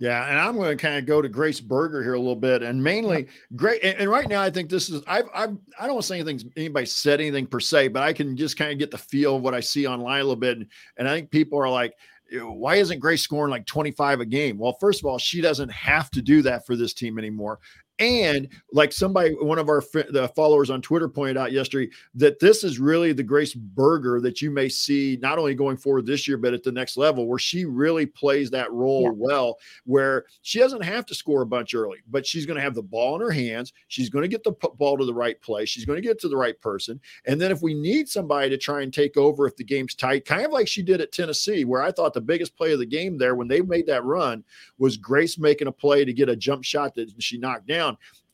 [0.00, 2.64] Yeah, and I'm going to kind of go to Grace Berger here a little bit,
[2.64, 3.82] and mainly great.
[3.84, 6.18] And, and, right now, I think this is I've, I've I don't want to say
[6.18, 9.36] anything anybody said anything per se, but I can just kind of get the feel
[9.36, 10.58] of what I see online a little bit,
[10.96, 11.94] and I think people are like,
[12.32, 14.58] Eh, why isn't Grace scoring like 25 a game?
[14.58, 17.60] Well, first of all, she doesn't have to do that for this team anymore.
[18.00, 19.80] And like somebody, one of our
[20.10, 24.42] the followers on Twitter pointed out yesterday, that this is really the Grace Berger that
[24.42, 27.38] you may see not only going forward this year, but at the next level, where
[27.38, 29.12] she really plays that role yeah.
[29.14, 32.74] well, where she doesn't have to score a bunch early, but she's going to have
[32.74, 33.72] the ball in her hands.
[33.86, 35.68] She's going to get the ball to the right place.
[35.68, 37.00] She's going to get to the right person.
[37.26, 40.24] And then if we need somebody to try and take over if the game's tight,
[40.24, 42.86] kind of like she did at Tennessee, where I thought the biggest play of the
[42.86, 44.42] game there when they made that run
[44.78, 47.83] was Grace making a play to get a jump shot that she knocked down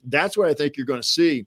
[0.05, 1.47] That's what I think you're going to see.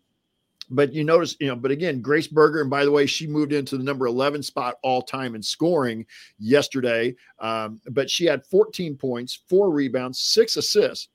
[0.70, 3.52] But you notice, you know, but again, Grace Berger, and by the way, she moved
[3.52, 6.06] into the number 11 spot all time in scoring
[6.39, 7.16] yesterday.
[7.39, 11.10] Um, but she had 14 points, four rebounds, six assists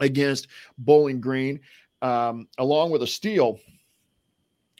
[0.00, 1.60] against Bowling Green,
[2.02, 3.58] um, along with a steal.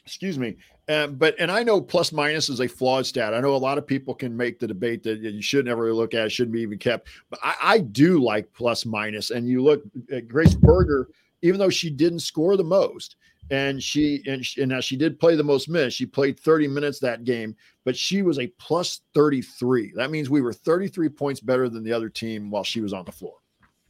[0.05, 0.57] Excuse me.
[0.89, 3.33] Uh, but and I know plus minus is a flawed stat.
[3.33, 6.13] I know a lot of people can make the debate that you should never look
[6.13, 7.07] at, shouldn't be even kept.
[7.29, 9.31] But I, I do like plus minus.
[9.31, 11.07] And you look at Grace Berger,
[11.41, 13.15] even though she didn't score the most,
[13.49, 15.95] and she and, she, and now she did play the most minutes.
[15.95, 19.93] She played 30 minutes that game, but she was a plus 33.
[19.95, 23.05] That means we were 33 points better than the other team while she was on
[23.05, 23.35] the floor.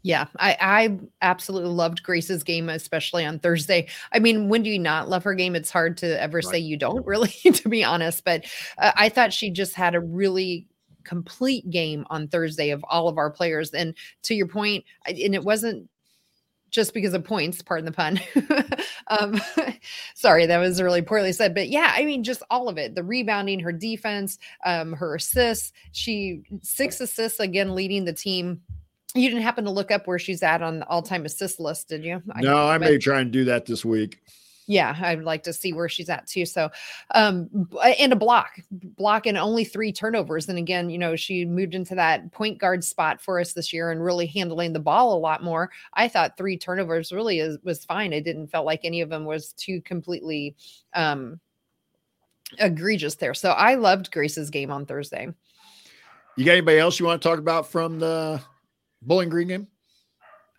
[0.03, 3.87] Yeah, I, I absolutely loved Grace's game, especially on Thursday.
[4.11, 5.55] I mean, when do you not love her game?
[5.55, 6.45] It's hard to ever right.
[6.45, 8.25] say you don't, really, to be honest.
[8.25, 8.45] But
[8.77, 10.67] uh, I thought she just had a really
[11.05, 13.71] complete game on Thursday of all of our players.
[13.71, 15.89] And to your point, and it wasn't
[16.69, 18.19] just because of points, pardon the pun.
[19.07, 19.39] um,
[20.15, 21.53] sorry, that was really poorly said.
[21.53, 25.71] But yeah, I mean, just all of it the rebounding, her defense, um, her assists.
[25.93, 28.61] She six assists again, leading the team
[29.15, 32.03] you didn't happen to look up where she's at on the all-time assist list, did
[32.03, 32.21] you?
[32.37, 34.19] No, I, I may try and do that this week.
[34.65, 36.45] Yeah, I'd like to see where she's at too.
[36.45, 36.69] So,
[37.13, 37.49] um,
[37.99, 40.47] and a block, block, and only three turnovers.
[40.47, 43.91] And again, you know, she moved into that point guard spot for us this year
[43.91, 45.69] and really handling the ball a lot more.
[45.95, 48.13] I thought three turnovers really is, was fine.
[48.13, 50.55] It didn't felt like any of them was too completely
[50.93, 51.41] um,
[52.57, 53.33] egregious there.
[53.33, 55.27] So I loved Grace's game on Thursday.
[56.37, 58.41] You got anybody else you want to talk about from the
[59.05, 59.67] Bowling Green game?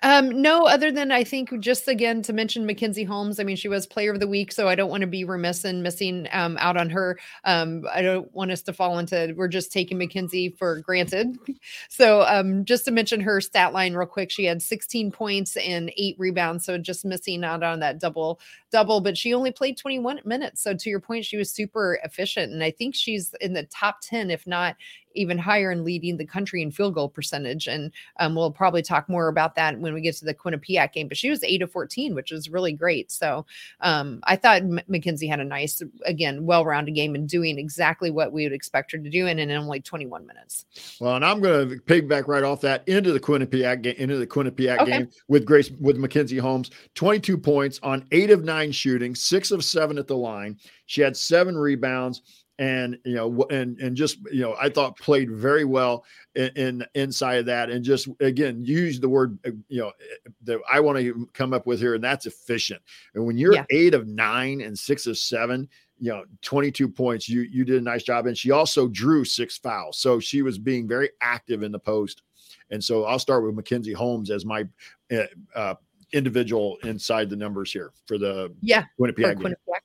[0.05, 3.41] Um, no, other than I think just again to mention Mackenzie Holmes.
[3.41, 5.65] I mean, she was player of the week, so I don't want to be remiss
[5.65, 7.19] in missing um, out on her.
[7.45, 11.39] Um, I don't want us to fall into we're just taking Mackenzie for granted.
[11.89, 15.93] So um, just to mention her stat line real quick, she had 16 points and
[15.97, 19.01] eight rebounds, so just missing out on that double double.
[19.01, 22.63] But she only played 21 minutes, so to your point, she was super efficient, and
[22.63, 24.77] I think she's in the top 10, if not
[25.15, 27.67] even higher in leading the country in field goal percentage.
[27.67, 31.09] And um, we'll probably talk more about that when we get to the Quinnipiac game.
[31.09, 33.11] But she was eight of 14, which was really great.
[33.11, 33.47] So
[33.81, 38.11] um, I thought M- Mackenzie had a nice, again, well rounded game and doing exactly
[38.11, 40.67] what we would expect her to do in, in only 21 minutes.
[41.01, 44.27] Well, and I'm going to piggyback right off that into the Quinnipiac game, into the
[44.27, 44.91] Quinnipiac okay.
[44.91, 49.65] game with Grace, with Mackenzie Holmes, 22 points on eight of nine shooting, six of
[49.65, 50.59] seven at the line.
[50.87, 55.31] She had seven rebounds and you know and and just you know i thought played
[55.31, 56.05] very well
[56.37, 60.31] in, in inside of that and just again use the word uh, you know eh,
[60.43, 62.81] that i want to come up with here and that's efficient
[63.15, 63.65] and when you're yeah.
[63.71, 67.85] eight of nine and six of seven you know 22 points you you did a
[67.85, 71.73] nice job and she also drew six fouls so she was being very active in
[71.73, 72.23] the post
[72.71, 74.65] and so i'll start with mackenzie holmes as my
[75.13, 75.25] uh,
[75.57, 75.75] uh,
[76.13, 79.81] individual inside the numbers here for the yeah Quinnipiac, Quinnipiac.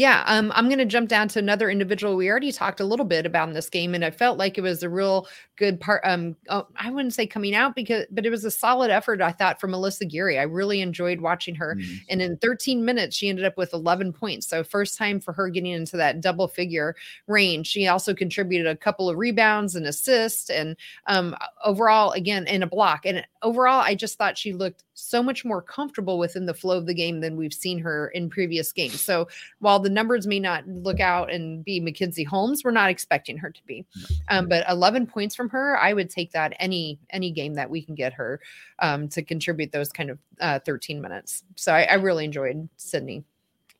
[0.00, 2.16] Yeah, um, I'm going to jump down to another individual.
[2.16, 4.62] We already talked a little bit about in this game, and I felt like it
[4.62, 6.00] was a real good part.
[6.06, 9.20] Um, oh, I wouldn't say coming out because, but it was a solid effort.
[9.20, 10.38] I thought from Alyssa Geary.
[10.38, 11.96] I really enjoyed watching her, mm-hmm.
[12.08, 14.46] and in 13 minutes, she ended up with 11 points.
[14.46, 17.66] So first time for her getting into that double figure range.
[17.66, 22.66] She also contributed a couple of rebounds and assists, and um, overall, again, in a
[22.66, 23.04] block.
[23.04, 26.86] And overall, I just thought she looked so much more comfortable within the flow of
[26.86, 29.00] the game than we've seen her in previous games.
[29.00, 33.36] So while the numbers may not look out and be Mackenzie Holmes, we're not expecting
[33.38, 33.84] her to be.
[34.28, 37.82] Um, but 11 points from her, I would take that any any game that we
[37.82, 38.40] can get her
[38.78, 41.44] um, to contribute those kind of uh, 13 minutes.
[41.56, 43.24] So I, I really enjoyed Sydney.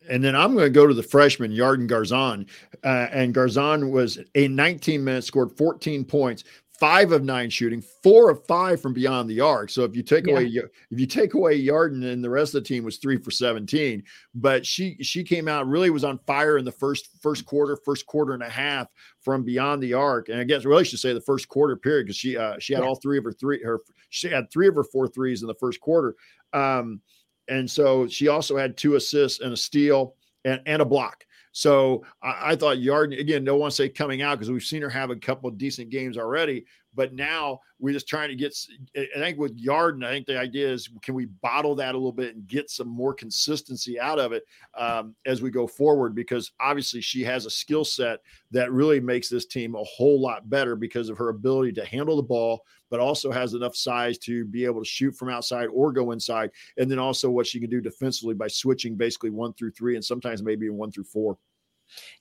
[0.08, 2.48] And then I'm going to go to the freshman, Yarden Garzon.
[2.82, 6.44] Uh, and Garzon was a 19 minutes, scored 14 points,
[6.80, 9.68] five of nine shooting, four of five from beyond the arc.
[9.68, 10.32] So if you take yeah.
[10.32, 13.30] away if you take away Yarden and the rest of the team was three for
[13.30, 14.02] 17,
[14.34, 18.06] but she she came out really was on fire in the first first quarter, first
[18.06, 18.88] quarter and a half
[19.20, 20.30] from beyond the arc.
[20.30, 22.82] And I guess really should say the first quarter period because she uh, she had
[22.82, 22.88] yeah.
[22.88, 25.54] all three of her three her she had three of her four threes in the
[25.54, 26.16] first quarter.
[26.52, 27.00] Um,
[27.48, 30.14] and so she also had two assists and a steal
[30.44, 31.24] and, and a block.
[31.52, 33.44] So I, I thought Yarden again.
[33.44, 36.64] Want to say coming out because we've seen her have a couple decent games already,
[36.94, 38.54] But now we're just trying to get.
[38.96, 42.12] I think with Yarden, I think the idea is can we bottle that a little
[42.12, 44.44] bit and get some more consistency out of it
[44.76, 46.14] um, as we go forward?
[46.14, 48.20] Because obviously she has a skill set
[48.50, 52.16] that really makes this team a whole lot better because of her ability to handle
[52.16, 55.92] the ball, but also has enough size to be able to shoot from outside or
[55.92, 56.50] go inside.
[56.76, 60.04] And then also what she can do defensively by switching basically one through three and
[60.04, 61.38] sometimes maybe one through four.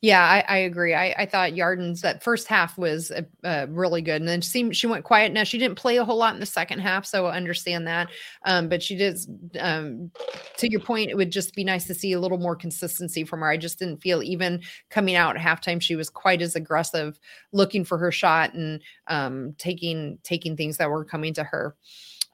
[0.02, 0.94] Yeah, I, I agree.
[0.94, 3.12] I, I, thought Yarden's that first half was
[3.44, 5.34] really good, and then seemed she went quiet.
[5.34, 8.10] Now she didn't play a whole lot in the second half, so I understand that.
[8.46, 9.20] Um, but she did.
[9.60, 10.12] Um,
[10.58, 13.42] to your point, it would just be nice to see a little more consistency from
[13.42, 13.50] her.
[13.50, 17.20] I just didn't feel even coming out at halftime she was quite as aggressive,
[17.52, 21.76] looking for her shot and um, taking taking things that were coming to her.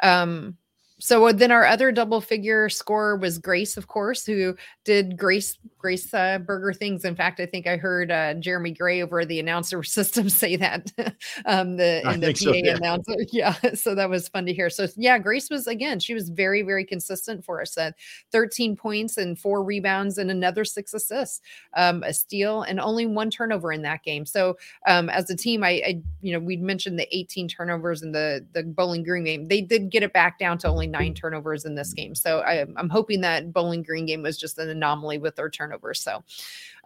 [0.04, 0.58] Um,
[1.00, 6.14] so then our other double figure score was Grace, of course, who did Grace Grace
[6.14, 7.04] uh, Berger things.
[7.04, 10.92] In fact, I think I heard uh, Jeremy Gray over the announcer system say that
[11.46, 12.76] um, the in the PA so, yeah.
[12.76, 13.14] announcer.
[13.32, 14.70] Yeah, so that was fun to hear.
[14.70, 17.78] So yeah, Grace was again, she was very very consistent for us.
[17.78, 17.96] At
[18.32, 21.42] 13 points and four rebounds and another six assists,
[21.76, 24.26] um, a steal and only one turnover in that game.
[24.26, 28.14] So um, as a team, I, I you know we mentioned the 18 turnovers in
[28.14, 29.48] the the Bowling Green game.
[29.50, 32.16] They did get it back down to only only nine turnovers in this game.
[32.16, 36.02] So I, am hoping that Bowling Green game was just an anomaly with their turnovers.
[36.02, 36.24] So,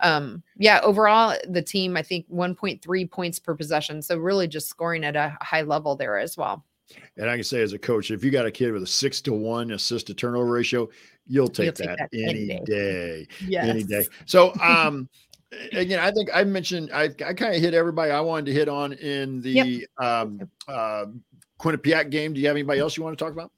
[0.02, 4.02] um, yeah, overall, the team, I think 1.3 points per possession.
[4.02, 6.64] So really just scoring at a high level there as well.
[7.18, 9.22] And I can say as a coach, if you got a kid with a six
[9.22, 10.90] to one assist to turnover ratio,
[11.28, 12.64] you'll take, you'll that, that, any day.
[12.66, 13.28] day.
[13.48, 13.66] Yes.
[13.68, 14.08] Any day.
[14.26, 15.08] So um
[15.72, 18.68] again, I think I mentioned I, I kind of hit everybody I wanted to hit
[18.68, 19.90] on in the yep.
[20.00, 21.06] um uh
[21.60, 22.34] Quinnipiac game.
[22.34, 23.52] Do you have anybody else you want to talk about?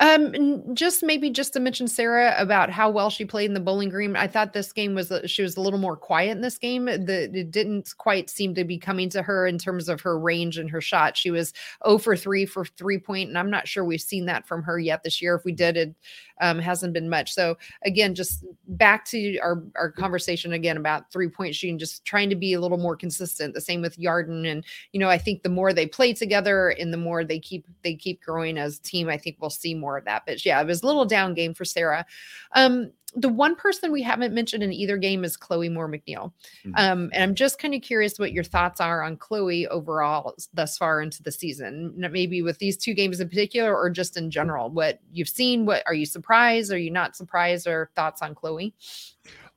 [0.00, 3.90] Um, just maybe just to mention Sara about how well she played in the Bowling
[3.90, 4.16] Green.
[4.16, 6.86] I thought this game was she was a little more quiet in this game.
[6.86, 10.56] The it didn't quite seem to be coming to her in terms of her range
[10.56, 11.18] and her shot.
[11.18, 11.52] She was
[11.86, 14.78] 0 for 3 for three point, and I'm not sure we've seen that from her
[14.78, 15.34] yet this year.
[15.34, 15.94] If we did, it
[16.40, 17.34] um, hasn't been much.
[17.34, 22.30] So again, just back to our our conversation again about three point shooting, just trying
[22.30, 23.52] to be a little more consistent.
[23.52, 26.90] The same with Yarden, and you know, I think the more they play together and
[26.90, 29.98] the more they keep they keep growing as team, I think we'll see more more
[29.98, 30.22] of that.
[30.26, 32.06] But yeah, it was a little down game for Sara.
[32.52, 36.32] Um, the one person we haven't mentioned in either game is Chloe Moore McNeil.
[36.64, 36.72] Mm-hmm.
[36.76, 40.78] Um, and I'm just kind of curious what your thoughts are on Chloe overall thus
[40.78, 44.70] far into the season, maybe with these two games in particular, or just in general,
[44.70, 45.66] what you've seen.
[45.66, 46.72] What are you surprised?
[46.72, 47.66] Are you not surprised?
[47.66, 48.74] Or thoughts on Chloe?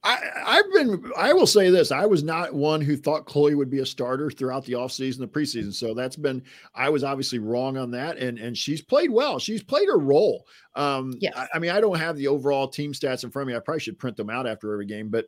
[0.04, 1.92] I, I've been, I will say this.
[1.92, 5.28] I was not one who thought Chloe would be a starter throughout the offseason, the
[5.28, 5.74] preseason.
[5.74, 6.44] So that's been,
[6.76, 8.18] I was obviously wrong on that.
[8.18, 9.40] And, and she's played well.
[9.40, 10.46] She's played her role.
[10.76, 11.34] Um, yes.
[11.36, 13.56] I, I mean, I don't have the overall team stats in front of me.
[13.56, 15.26] I probably should print them out after every game, but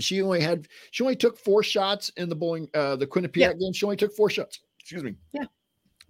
[0.00, 3.52] she only had, she only took four shots in the bowling, uh, the Quinnipiac yeah.
[3.54, 3.72] game.
[3.72, 4.60] She only took four shots.
[4.80, 5.14] Excuse me.
[5.32, 5.44] Yeah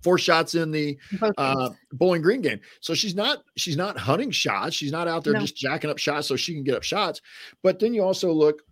[0.03, 0.99] four shots in the
[1.39, 2.61] uh, Bowling Green game.
[2.81, 4.77] So she's not she's not hunting shots.
[4.77, 5.41] She's not out there no.
[5.41, 7.21] just jacking up shots so she can get up shots.
[7.63, 8.63] But then you also look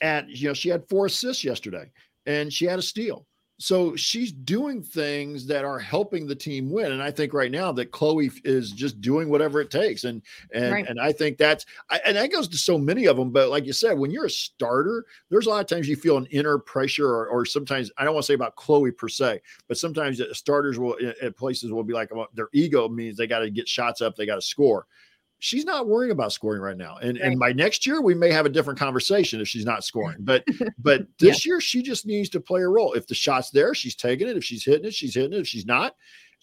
[0.00, 1.90] at you know she had four assists yesterday
[2.26, 3.26] and she had a steal.
[3.58, 6.90] So she's doing things that are helping the team win.
[6.90, 10.04] And I think right now that Chloe is just doing whatever it takes.
[10.04, 10.86] And and right.
[10.88, 13.30] and I think that's I, and that goes to so many of them.
[13.30, 16.16] But like you said, when you're a starter, there's a lot of times you feel
[16.16, 19.40] an inner pressure, or, or sometimes I don't want to say about Chloe per se,
[19.68, 23.50] but sometimes starters will at places will be like their ego means they got to
[23.50, 24.86] get shots up, they got to score
[25.38, 26.96] she's not worrying about scoring right now.
[26.96, 27.30] And right.
[27.30, 30.18] and by next year, we may have a different conversation if she's not scoring.
[30.20, 30.44] But
[30.78, 31.50] but this yeah.
[31.50, 32.92] year, she just needs to play a role.
[32.94, 34.36] If the shot's there, she's taking it.
[34.36, 35.40] If she's hitting it, she's hitting it.
[35.40, 35.94] If she's not,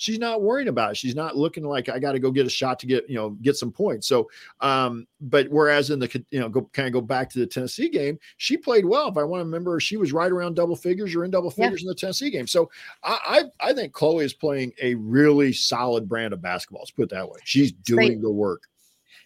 [0.01, 0.97] she's not worrying about it.
[0.97, 3.31] She's not looking like I got to go get a shot to get, you know,
[3.41, 4.07] get some points.
[4.07, 4.29] So
[4.59, 7.87] um, but whereas in the you know, go kind of go back to the Tennessee
[7.87, 9.07] game, she played well.
[9.07, 11.81] If I want to remember, she was right around double figures or in double figures
[11.81, 11.85] yeah.
[11.85, 12.47] in the Tennessee game.
[12.47, 12.69] So
[13.03, 16.81] I, I, I think Chloe is playing a really solid brand of basketball.
[16.81, 17.39] Let's put it that way.
[17.43, 18.63] She's doing the work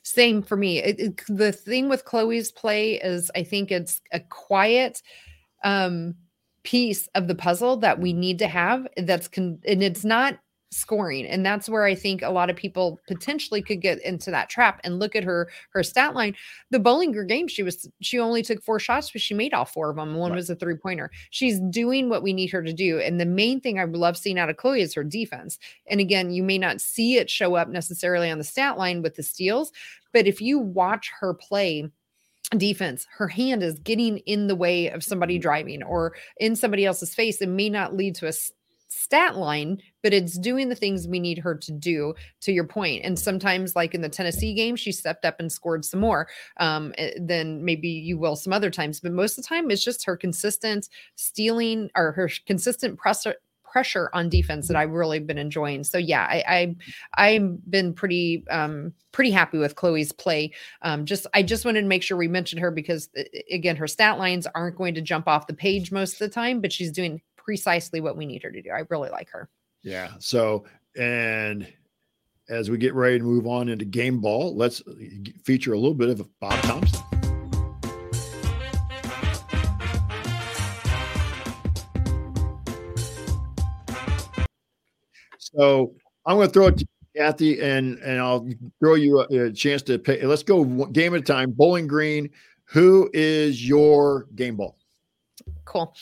[0.06, 0.78] same for me.
[0.78, 5.02] It, it, the thing with Chloe's play is I think it's a quiet
[5.64, 6.16] um
[6.64, 10.40] piece of the puzzle that we need to have that's con- and it's not
[10.76, 14.50] scoring and that's where i think a lot of people potentially could get into that
[14.50, 16.36] trap and look at her her stat line.
[16.72, 19.66] The Bowling Green game she was she only took four shots but she made all
[19.66, 20.38] four of them one right.
[20.38, 23.60] was a three pointer she's doing what we need her to do and the main
[23.60, 25.58] thing i love seeing out of chloe is her defense.
[25.88, 29.16] And again you may not see it show up necessarily on the stat line with
[29.16, 29.72] the steals
[30.14, 31.90] but if you watch her play
[32.58, 35.42] defense her hand is getting in the way of somebody mm-hmm.
[35.42, 37.42] driving or in somebody else's face.
[37.42, 38.34] It may not lead to a
[39.06, 43.06] stat line, but it's doing the things we need her to do, to your point.
[43.06, 46.28] And sometimes, like in the Tennessee game, she stepped up and scored some more
[46.60, 49.00] um, eh, than maybe you will some other times.
[49.00, 54.10] But most of the time, it's just her consistent stealing or her consistent presser pressure
[54.14, 55.84] on defense that I've really been enjoying.
[55.84, 56.76] So yeah, I, I
[57.26, 60.52] I've been pretty um pretty happy with Chloe's play.
[60.82, 63.10] Um, just I just wanted to make sure we mentioned her because
[63.52, 66.62] again, her stat lines aren't going to jump off the page most of the time,
[66.62, 68.72] but she's doing precisely what we need her to do.
[68.72, 69.48] I really like her.
[69.84, 70.14] Yeah.
[70.20, 70.66] So
[70.98, 71.72] and
[72.50, 74.94] as we get ready to move on into game ball, let's uh,
[75.44, 77.02] feature a little bit of Bob Thompson.
[85.40, 85.94] So
[86.26, 89.82] I'm going to throw it to Kathy, and and I'll throw you a, a chance
[89.84, 90.22] to pick.
[90.24, 91.52] Let's go game at a time.
[91.52, 92.30] Bowling Green.
[92.66, 94.78] Who is your game ball?
[95.64, 95.96] Cool.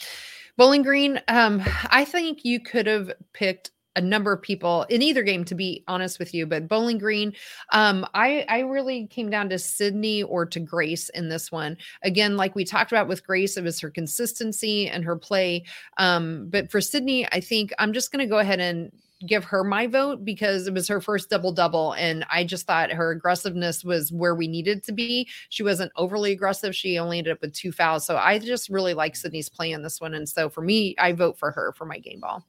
[0.56, 1.20] Bowling Green.
[1.28, 5.54] Um, I think you could have picked a number of people in either game to
[5.54, 7.32] be honest with you but bowling green
[7.72, 12.36] um i i really came down to sydney or to grace in this one again
[12.36, 15.64] like we talked about with grace it was her consistency and her play
[15.98, 18.90] um but for sydney i think i'm just going to go ahead and
[19.26, 22.90] give her my vote because it was her first double double and i just thought
[22.90, 27.32] her aggressiveness was where we needed to be she wasn't overly aggressive she only ended
[27.32, 30.28] up with two fouls so i just really like sydney's play in this one and
[30.28, 32.44] so for me i vote for her for my game ball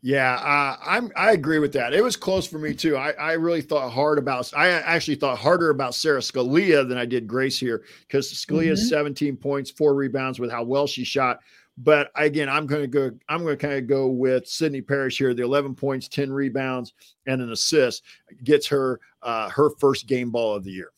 [0.00, 1.10] yeah, uh, I'm.
[1.16, 1.92] I agree with that.
[1.92, 2.96] It was close for me too.
[2.96, 4.52] I, I really thought hard about.
[4.56, 8.90] I actually thought harder about Sara Scalia than I did Grace here because Scalia's mm-hmm.
[8.90, 11.40] 17 points, four rebounds with how well she shot.
[11.80, 13.10] But again, I'm going to go.
[13.28, 15.32] I'm going to kind of go with Sydney Parrish here.
[15.32, 16.92] The 11 points, 10 rebounds,
[17.26, 18.02] and an assist
[18.42, 20.90] gets her uh, her first game ball of the year.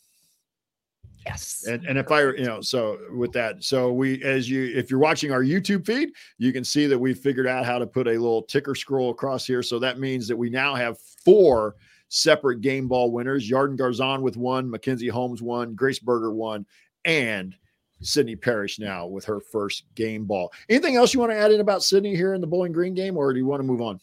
[1.27, 1.67] Yes.
[1.69, 4.99] And and if I you know so with that so we as you if you're
[4.99, 8.13] watching our YouTube feed you can see that we figured out how to put a
[8.13, 11.77] little ticker scroll across here so that means that we now have four
[12.09, 16.65] separate game ball winners Yarden Garzon with one Mackenzie Holmes one Grace Berger one
[17.05, 17.55] and
[18.03, 20.53] Sydney Parrish now with her first game ball.
[20.69, 23.17] Anything else you want to add in about Sydney here in the Bowling Green game
[23.17, 24.01] or do you want to move on?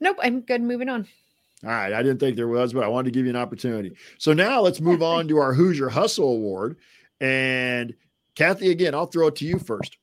[0.00, 1.06] Nope, I'm good moving on.
[1.64, 1.92] All right.
[1.92, 3.96] I didn't think there was, but I wanted to give you an opportunity.
[4.18, 6.76] So now let's move on to our Hoosier Hustle Award.
[7.20, 7.94] And
[8.34, 9.96] Kathy, again, I'll throw it to you first.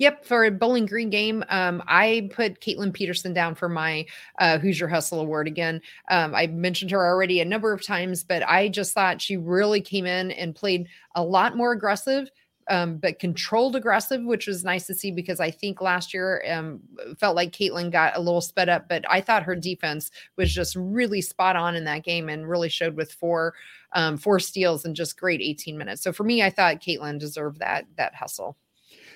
[0.00, 4.06] Yep, for a Bowling Green game, um, I put Kaitlin Peterson down for my
[4.38, 5.80] uh, Hoosier Hustle Award again.
[6.10, 9.82] Um, I mentioned her already a number of times, but I just thought she really
[9.82, 12.30] came in and played a lot more aggressive
[12.70, 16.80] um, but controlled aggressive, which was nice to see because I think last year um,
[17.18, 20.76] felt like Kaitlin got a little sped up, but I thought her defense was just
[20.76, 23.54] really spot on in that game and really showed with four
[23.92, 26.00] um, four steals and just great 18 minutes.
[26.02, 28.56] So for me, I thought Kaitlin deserved that that hustle.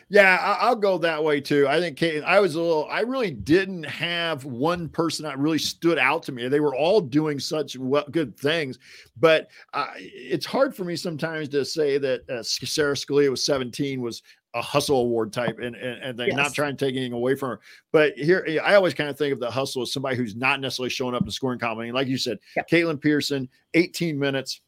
[0.09, 1.67] Yeah, I'll go that way too.
[1.69, 5.59] I think Kate, I was a little, I really didn't have one person that really
[5.59, 6.49] stood out to me.
[6.49, 8.79] They were all doing such well, good things,
[9.19, 14.01] but uh, it's hard for me sometimes to say that uh, Sara Scalia was 17
[14.01, 14.23] was
[14.55, 16.37] a hustle award type and and, and they're yes.
[16.37, 17.61] not trying to take anything away from her.
[17.93, 20.91] But here I always kind of think of the hustle as somebody who's not necessarily
[20.91, 21.91] showing up in scoring company.
[21.91, 22.69] Like you said, yep.
[22.69, 24.61] Kaitlin Pearson, 18 minutes,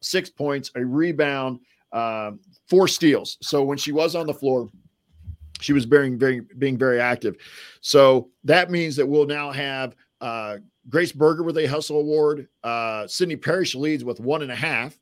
[0.00, 1.60] six points, a rebound,
[1.92, 3.38] um, four steals.
[3.42, 4.68] So when she was on the floor,
[5.60, 7.36] she was being very being very active.
[7.80, 12.48] So that means that we'll now have uh, Grace Berger with a hustle award.
[12.64, 14.98] Uh, Sydney Parrish leads with one and a half.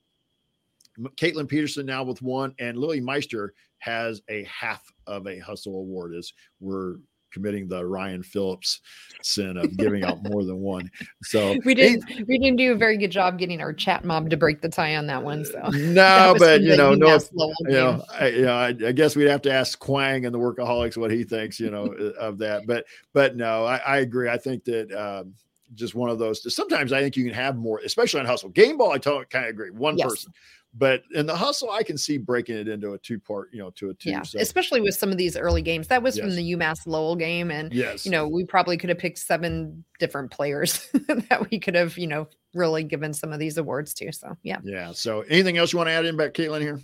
[1.16, 6.14] Kaitlin Peterson now with one, and Lilly Meister has a half of a hustle award
[6.14, 6.96] as we're
[7.30, 8.80] committing the Ryan Phillips
[9.22, 10.90] sin of giving out more than one.
[11.22, 14.30] So we didn't hey, we didn't do a very good job getting our chat mob
[14.30, 15.44] to break the tie on that one.
[15.44, 17.18] So no, but you know, no,
[17.60, 20.38] you know, I, you know, I, I, guess we'd have to ask Quang and the
[20.38, 21.86] workaholics what he thinks, you know,
[22.18, 22.66] of that.
[22.66, 24.28] But but no, I, I agree.
[24.28, 25.34] I think that um,
[25.74, 26.54] just one of those.
[26.54, 28.50] Sometimes I think you can have more, especially on hustle.
[28.50, 29.70] Game ball, I totally kind of agree.
[29.70, 30.08] One yes.
[30.08, 30.32] person.
[30.72, 33.70] But in the hustle, I can see breaking it into a two part, you know,
[33.70, 34.10] to a two.
[34.10, 34.38] Yeah, so.
[34.38, 35.88] especially with some of these early games.
[35.88, 36.24] That was yes.
[36.24, 37.50] from the UMass Lowell game.
[37.50, 38.04] And, yes.
[38.04, 42.06] you know, we probably could have picked seven different players that we could have, you
[42.06, 44.12] know, really given some of these awards to.
[44.12, 44.58] So, yeah.
[44.62, 44.92] Yeah.
[44.92, 46.78] So, anything else you want to add in about Kaitlin here?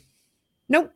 [0.69, 0.93] Nope.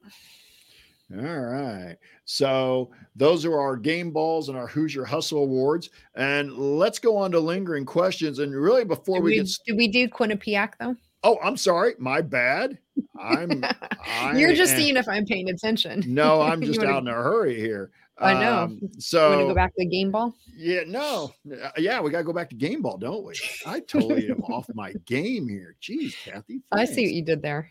[1.16, 1.96] All right.
[2.24, 5.90] So those are our game balls and our Hoosier Hustle Awards.
[6.14, 8.38] And let's go on to lingering questions.
[8.38, 10.94] And really, before did we, we get did we do Quinnipiac though?
[11.22, 11.94] Oh, I'm sorry.
[11.98, 12.78] My bad.
[13.18, 13.64] I'm.
[14.36, 16.04] You're just seeing if I'm paying attention.
[16.10, 17.90] No, I'm just out in a hurry here.
[18.18, 18.58] I know.
[18.64, 20.34] Um, so want to go back to game ball?
[20.54, 23.32] Yeah, no, uh, yeah, we got to go back to game ball, don't we?
[23.64, 25.74] I totally am off my game here.
[25.80, 26.60] Jeez, Kathy.
[26.70, 26.90] Thanks.
[26.90, 27.70] I see what you did there.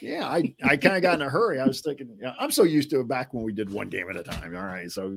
[0.00, 1.60] Yeah, I I kind of got in a hurry.
[1.60, 4.08] I was thinking, yeah, I'm so used to it back when we did one game
[4.08, 4.56] at a time.
[4.56, 5.14] All right, so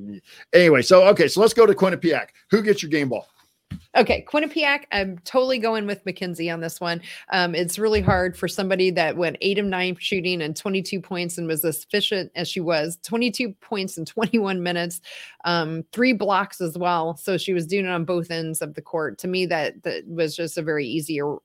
[0.52, 2.30] anyway, so okay, so let's go to Quinnipiac.
[2.50, 3.28] Who gets your game ball?
[3.96, 4.84] Okay, Quinnipiac.
[4.92, 7.02] I'm totally going with Mackenzie on this one.
[7.32, 11.38] Um, it's really hard for somebody that went eight of nine shooting and 22 points
[11.38, 15.02] and was as efficient as she was 22 points in 21 minutes,
[15.46, 17.16] um, three blocks as well.
[17.18, 19.18] So she was doing it on both ends of the court.
[19.20, 21.36] To me, that that was just a very easier,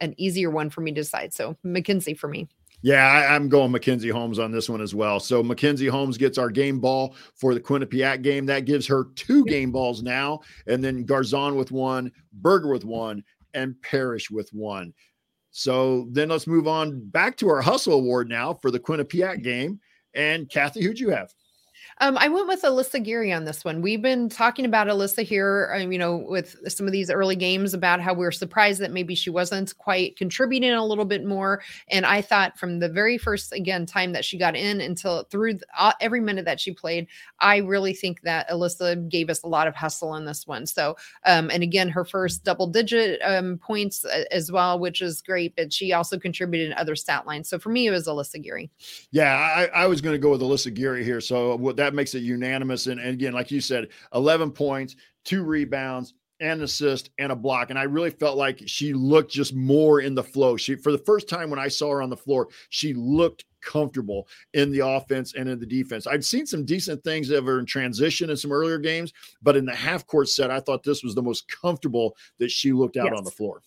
[0.00, 1.34] an easier one for me to decide.
[1.34, 2.48] So Mackenzie for me.
[2.80, 5.18] Yeah, I, am going Mackenzie Holmes on this one as well.
[5.18, 8.46] So Mackenzie Holmes gets our game ball for the Quinnipiac game.
[8.46, 13.24] That gives her two game balls now, and then Garzon with one, Berger with one,
[13.54, 14.92] and Parrish with one.
[15.50, 19.80] So then let's move on back to our hustle award now for the Quinnipiac game.
[20.14, 21.32] And Kathy, who'd you have?
[22.00, 23.82] Um, I went with Alyssa Geary on this one.
[23.82, 27.74] We've been talking about Alyssa here, um, you know, with some of these early games
[27.74, 31.60] about how we are surprised that maybe she wasn't quite contributing a little bit more.
[31.88, 35.58] And I thought from the very first, again, time that she got in until through
[35.76, 37.08] uh, every minute that she played,
[37.40, 40.66] I really think that Alyssa gave us a lot of hustle in this one.
[40.66, 40.96] So,
[41.26, 45.56] um, and again, her first double digit um, points uh, as well, which is great,
[45.56, 47.48] but she also contributed in other stat lines.
[47.48, 48.70] So for me, it was Alyssa Geary.
[49.10, 51.20] Yeah, I, I was going to go with Alyssa Geary here.
[51.20, 52.86] So what that that makes it unanimous.
[52.86, 57.70] And, and again, like you said, 11 points, two rebounds, and assist and a block.
[57.70, 60.58] And I really felt like she looked just more in the flow.
[60.58, 64.28] She, for the first time when I saw her on the floor, she looked comfortable
[64.52, 66.06] in the offense and in the defense.
[66.06, 69.64] I'd seen some decent things of her in transition in some earlier games, but in
[69.64, 73.06] the half court set, I thought this was the most comfortable that she looked out
[73.06, 73.16] yes.
[73.16, 73.62] on the floor.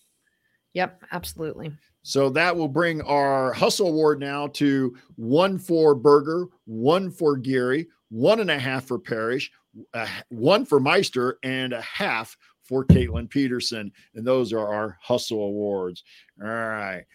[0.73, 1.73] Yep, absolutely.
[2.03, 7.87] So that will bring our hustle award now to one for Berger, one for Geary,
[8.11, 9.51] one and a half for Parrish,
[9.93, 13.91] uh, one for Meister, and a half for Kaitlin Peterson.
[14.13, 16.03] And those are our hustle awards.
[16.41, 17.05] All right.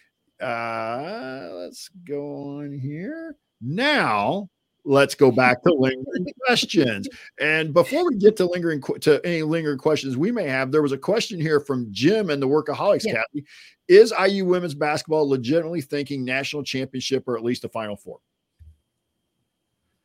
[0.41, 3.37] Uh, let's go on here.
[3.61, 4.49] Now
[4.87, 7.09] let's go back to lingering questions.
[7.41, 10.93] And before we get to lingering to any lingering questions we may have, there was
[10.93, 13.15] a question here from Jim and the Workaholics, yeah.
[13.15, 13.45] Kathy.
[13.89, 18.19] Is IU women's basketball legitimately thinking national championship or at least a Final Four?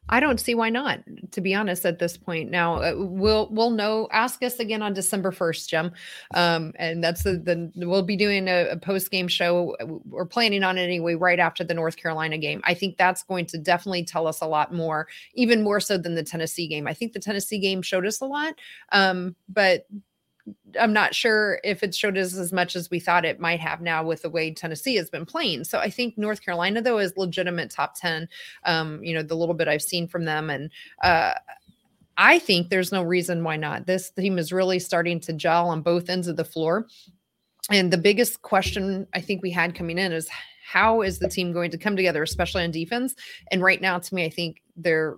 [0.10, 1.00] I don't see why not.
[1.32, 4.08] To be honest, at this point, now uh, we'll we'll know.
[4.12, 5.92] Ask us again on December first, Jim,
[6.34, 9.76] um, and that's the, the we'll be doing a, a post game show.
[10.06, 12.62] We're planning on it anyway, right after the North Carolina game.
[12.66, 16.16] I think that's going to definitely tell us a lot more, even more so than
[16.16, 16.88] the Tennessee game.
[16.88, 18.56] I think the Tennessee game showed us a lot,
[18.92, 19.88] um, but
[20.80, 23.82] I'm not sure if it showed us as much as we thought it might have
[23.82, 25.66] now with the way Tennessee has been playing.
[25.66, 28.28] So I think North Carolina though is legitimate top 10.
[28.66, 30.70] Um, you know, the little bit I've seen from them and
[31.04, 31.34] uh
[32.18, 33.88] I think there's no reason why not.
[33.88, 36.88] This team is really starting to gel on both ends of the floor.
[37.70, 40.30] And the biggest question I think we had coming in is
[40.64, 43.16] how is the team going to come together, especially on defense?
[43.52, 45.18] And right now, to me, I think they're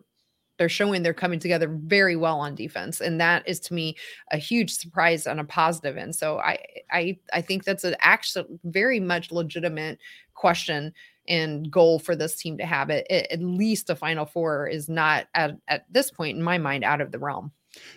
[0.58, 3.96] they're showing they're coming together very well on defense and that is to me
[4.32, 6.58] a huge surprise and a positive and so i
[6.92, 10.00] i i think that's an actual very much legitimate
[10.34, 10.94] question
[11.28, 15.28] and goal for this team to have it at least a final four is not
[15.36, 17.52] at, at this point in my mind out of the realm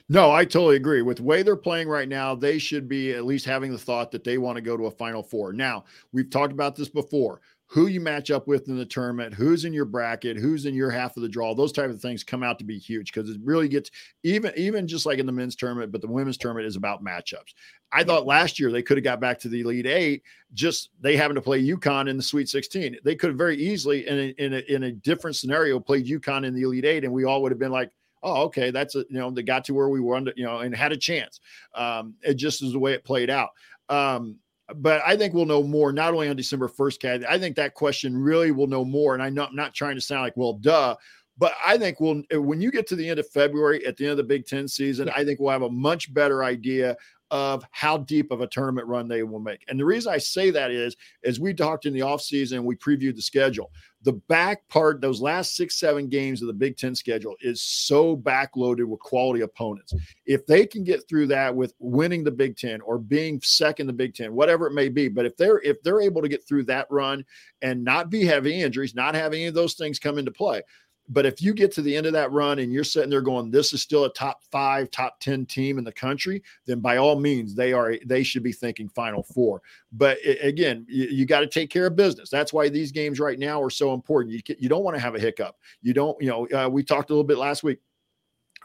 [0.09, 1.03] no, I totally agree.
[1.03, 4.11] With the way they're playing right now, they should be at least having the thought
[4.13, 5.53] that they want to go to a Final Four.
[5.53, 9.65] Now, we've talked about this before who you match up with in the tournament, who's
[9.65, 12.45] in your bracket, who's in your half of the draw, those type of things come
[12.45, 13.91] out to be huge because it really gets
[14.23, 17.55] even even just like in the men's tournament, but the women's tournament is about matchups.
[17.93, 20.23] I thought last year they could have got back to the Elite Eight,
[20.55, 22.99] just they having to play UConn in the Sweet 16.
[23.05, 26.47] They could have very easily in a, in a, in a different scenario played UConn
[26.47, 27.91] in the Elite Eight, and we all would have been like,
[28.23, 30.75] oh, okay, that's a, you know, they got to where we wanted, you know, and
[30.75, 31.41] had a chance.
[31.75, 33.51] Um, it just is the way it played out.
[33.89, 34.39] Um,
[34.75, 37.31] but I think we'll know more not only on December 1st, Cat.
[37.31, 39.15] I think that question really will know more.
[39.15, 40.97] And I know I'm not trying to sound like, well, duh,
[41.39, 44.05] but I think we'll eh, when you get to the end of February at the
[44.05, 45.15] end of the Big Ten season, yeah.
[45.17, 46.97] I think we'll have a much better idea
[47.31, 49.65] of how deep of a tournament run they will make.
[49.69, 53.17] And the reason I say that is, as we talked in the offseason, we previewed
[53.17, 53.71] the schedule.
[54.07, 58.17] The back part, those last six, seven games of the Big Ten schedule is so
[58.17, 59.93] backloaded with quality opponents.
[60.27, 63.93] If they can get through that with winning the Big Ten or being second the
[63.93, 66.67] Big Ten, whatever it may be, but if they're if they're able to get through
[66.67, 67.25] that run
[67.63, 70.63] and not be having injuries, not having any of those things come into play,
[71.09, 73.51] but if you get to the end of that run and you're sitting there going,
[73.51, 77.19] this is still a top five, top 10 team in the country, then by all
[77.19, 79.63] means, they are, they should be thinking final four.
[79.93, 82.29] But again, you, you got to take care of business.
[82.29, 84.35] That's why these games right now are so important.
[84.35, 85.57] You, you don't want to have a hiccup.
[85.83, 87.79] You don't, you know, uh, we talked a little bit last week,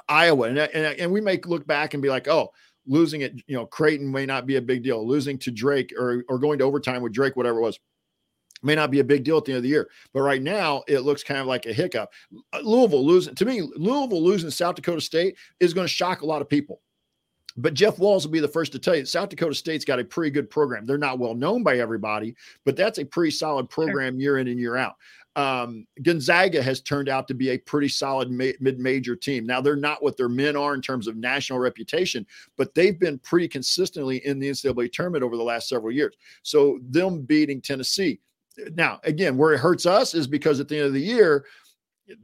[0.07, 2.51] Iowa, and, and, and we may look back and be like, oh,
[2.87, 5.07] losing it, you know, Creighton may not be a big deal.
[5.07, 7.79] Losing to Drake or, or going to overtime with Drake, whatever it was
[8.63, 10.83] may not be a big deal at the end of the year, but right now
[10.87, 12.11] it looks kind of like a hiccup.
[12.61, 16.41] Louisville losing to me, Louisville losing South Dakota State is going to shock a lot
[16.41, 16.81] of people.
[17.57, 20.05] But Jeff Walz will be the first to tell you South Dakota State's got a
[20.05, 20.85] pretty good program.
[20.85, 22.35] They're not well known by everybody,
[22.65, 24.21] but that's a pretty solid program sure.
[24.21, 24.95] year in and year out.
[25.35, 29.45] Um, Gonzaga has turned out to be a pretty solid ma- mid-major team.
[29.45, 32.25] Now they're not what their men are in terms of national reputation,
[32.57, 36.15] but they've been pretty consistently in the NCAA tournament over the last several years.
[36.43, 38.19] So them beating Tennessee.
[38.75, 41.45] Now, again, where it hurts us is because at the end of the year,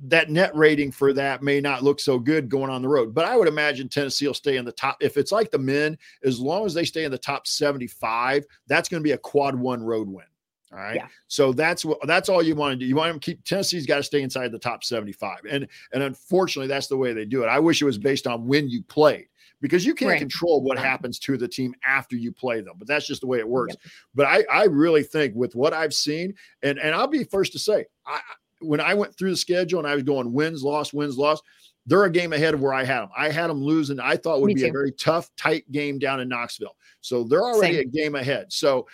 [0.04, 3.14] that net rating for that may not look so good going on the road.
[3.14, 4.98] But I would imagine Tennessee will stay in the top.
[5.00, 8.90] If it's like the men, as long as they stay in the top 75, that's
[8.90, 10.26] going to be a quad one road win.
[10.74, 10.96] All right.
[10.96, 11.08] Yeah.
[11.28, 12.86] So that's what that's all you want to do.
[12.86, 15.40] You want to keep Tennessee's got to stay inside the top 75.
[15.50, 17.48] And and unfortunately, that's the way they do it.
[17.48, 19.28] I wish it was based on when you played
[19.62, 20.20] because you can't right.
[20.20, 22.76] control what happens to the team after you play them.
[22.78, 23.76] But that's just the way it works.
[23.84, 23.92] Yeah.
[24.16, 27.60] But I, I really think with what I've seen, and and I'll be first to
[27.60, 28.20] say, I
[28.60, 31.42] when I went through the schedule and I was going wins, loss, wins, loss,
[31.88, 33.10] they're a game ahead of where I had them.
[33.18, 34.00] I had them losing.
[34.00, 34.68] I thought would Me be too.
[34.68, 36.76] a very tough, tight game down in Knoxville.
[37.00, 37.88] So they're already Same.
[37.88, 38.52] a game ahead.
[38.52, 38.86] So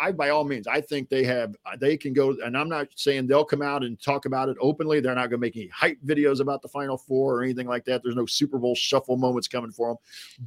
[0.00, 2.36] I, by all means, I think they have, uh, they can go.
[2.44, 4.98] And I'm not saying they'll come out and talk about it openly.
[4.98, 7.84] They're not going to make any hype videos about the Final Four or anything like
[7.84, 8.02] that.
[8.02, 9.96] There's no Super Bowl shuffle moments coming for them.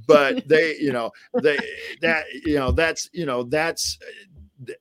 [0.05, 1.57] But they, you know, they
[2.01, 3.97] that you know that's you know that's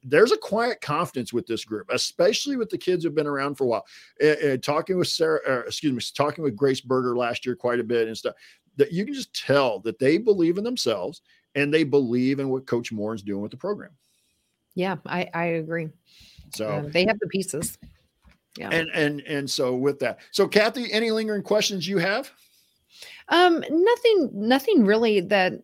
[0.03, 3.65] there's a quiet confidence with this group, especially with the kids who've been around for
[3.65, 3.87] a while.
[4.21, 7.85] And, talking with Sara, uh, excuse me, talking with Grace Berger last year quite a
[7.85, 8.35] bit and stuff.
[8.77, 11.23] That you can just tell that they believe in themselves
[11.55, 13.91] and they believe in what Coach Moren is doing with the program.
[14.75, 15.91] Yeah, I, I agree.
[16.55, 17.79] So um, they have the pieces.
[18.57, 18.71] Yeah.
[18.71, 22.31] And and and so with that, so Kathy, any lingering questions you have?
[23.29, 25.55] Um, nothing, nothing really that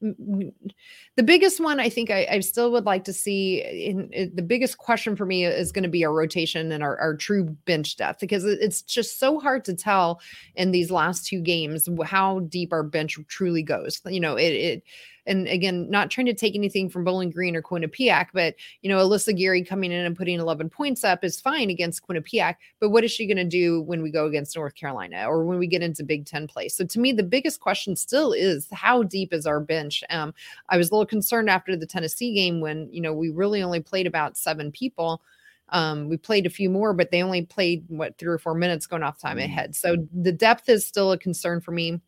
[0.00, 4.42] the biggest one I think I, I, still would like to see in, in, the
[4.42, 7.96] biggest question for me is going to be our rotation and our, our true bench
[7.96, 10.20] depth because it's just so hard to tell
[10.54, 14.00] in these last two games how deep our bench truly goes.
[14.06, 14.82] You know, it, it
[15.30, 18.98] and again, not trying to take anything from Bowling Green or Quinnipiac, but you know,
[18.98, 22.56] Alyssa Geary coming in and putting 11 points up is fine against Quinnipiac.
[22.80, 25.58] But what is she going to do when we go against North Carolina or when
[25.58, 26.68] we get into Big Ten play?
[26.68, 30.02] So to me, the biggest question still is how deep is our bench?
[30.10, 30.34] Um,
[30.68, 33.80] I was a little concerned after the Tennessee game when you know we really only
[33.80, 35.22] played about seven people.
[35.68, 38.88] Um, we played a few more, but they only played what three or four minutes
[38.88, 39.44] going off time mm.
[39.44, 39.76] ahead.
[39.76, 42.00] So the depth is still a concern for me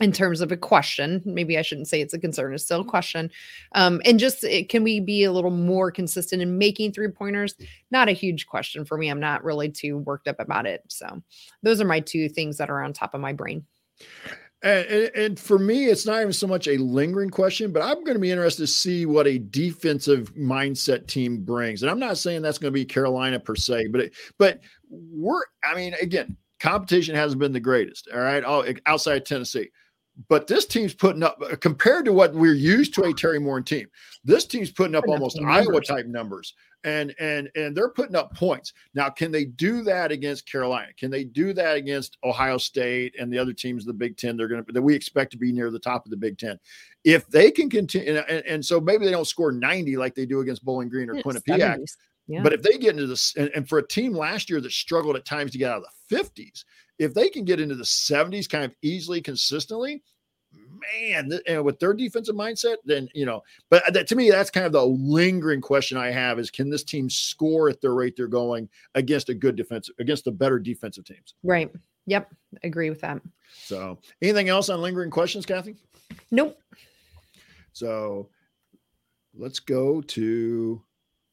[0.00, 2.84] in terms of a question maybe i shouldn't say it's a concern it's still a
[2.84, 3.30] question
[3.72, 7.08] um, and just it, eh, can we be a little more consistent in making three
[7.08, 7.54] pointers
[7.90, 11.22] not a huge question for me i'm not really too worked up about it so
[11.62, 13.64] those are my two things that are on top of my brain
[14.62, 18.14] and, and, for me, it's not even so much a lingering question, but I'm going
[18.14, 21.82] to be interested to see what a defensive mindset team brings.
[21.82, 25.42] And I'm not saying that's going to be Carolina per se, but it, but we're.
[25.62, 28.08] I mean, again, competition hasn't been the greatest.
[28.12, 29.68] All right, oh, outside Tennessee
[30.28, 33.64] but this team's putting up uh, compared to what we're used to a Teri Moren
[33.64, 33.86] team.
[34.24, 36.54] This team's putting up almost Iowa type numbers,
[36.84, 38.72] and and and they're putting up points.
[38.94, 40.88] Now, can they do that against Carolina?
[40.98, 44.36] Can they do that against Ohio State and the other teams of the Big Ten?
[44.36, 46.58] They're going to that we expect to be near the top of the Big Ten.
[47.04, 50.40] If they can continue, and, and so maybe they don't score ninety like they do
[50.40, 51.78] against Bowling Green or Quinnipiac.
[52.28, 52.42] Yeah.
[52.42, 55.14] But if they get into this, and, and for a team last year that struggled
[55.14, 56.64] at times to get out of the 50s,
[56.98, 60.02] if they can get into the 70s kind of easily, consistently,
[60.52, 63.42] man, th- you with their defensive mindset, then you know.
[63.70, 66.70] But uh, that, to me, that's kind of the lingering question I have: is can
[66.70, 70.58] this team score at the rate they're going against a good defense, against the better
[70.58, 71.34] defensive teams?
[71.42, 71.70] Right.
[72.06, 72.32] Yep.
[72.62, 73.20] Agree with that.
[73.52, 75.76] So, anything else on lingering questions, Kathy?
[76.30, 76.58] Nope.
[77.72, 78.28] So,
[79.34, 80.82] let's go to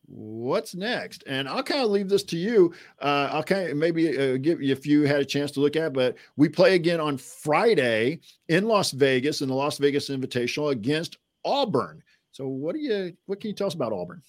[0.08, 1.24] what's next?
[1.28, 2.74] And I'll kind of leave this to you.
[3.02, 5.76] Uh, I'll kind of maybe uh, give you if you had a chance to look
[5.76, 10.72] at, but we play again on Friday in Las Vegas in the Las Vegas Invitational
[10.72, 12.04] against Auburn.
[12.32, 14.22] So what do you what can you tell us about Auburn?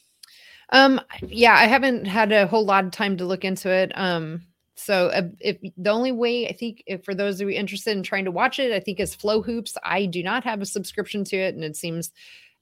[0.70, 3.93] Um, yeah, I haven't had a whole lot of time to look into it.
[3.95, 4.43] Um,
[4.77, 8.03] so uh, if the only way I think if for those of you interested in
[8.03, 9.77] trying to watch it, I think is FloHoops.
[9.85, 12.12] I do not have a subscription to it, and it seems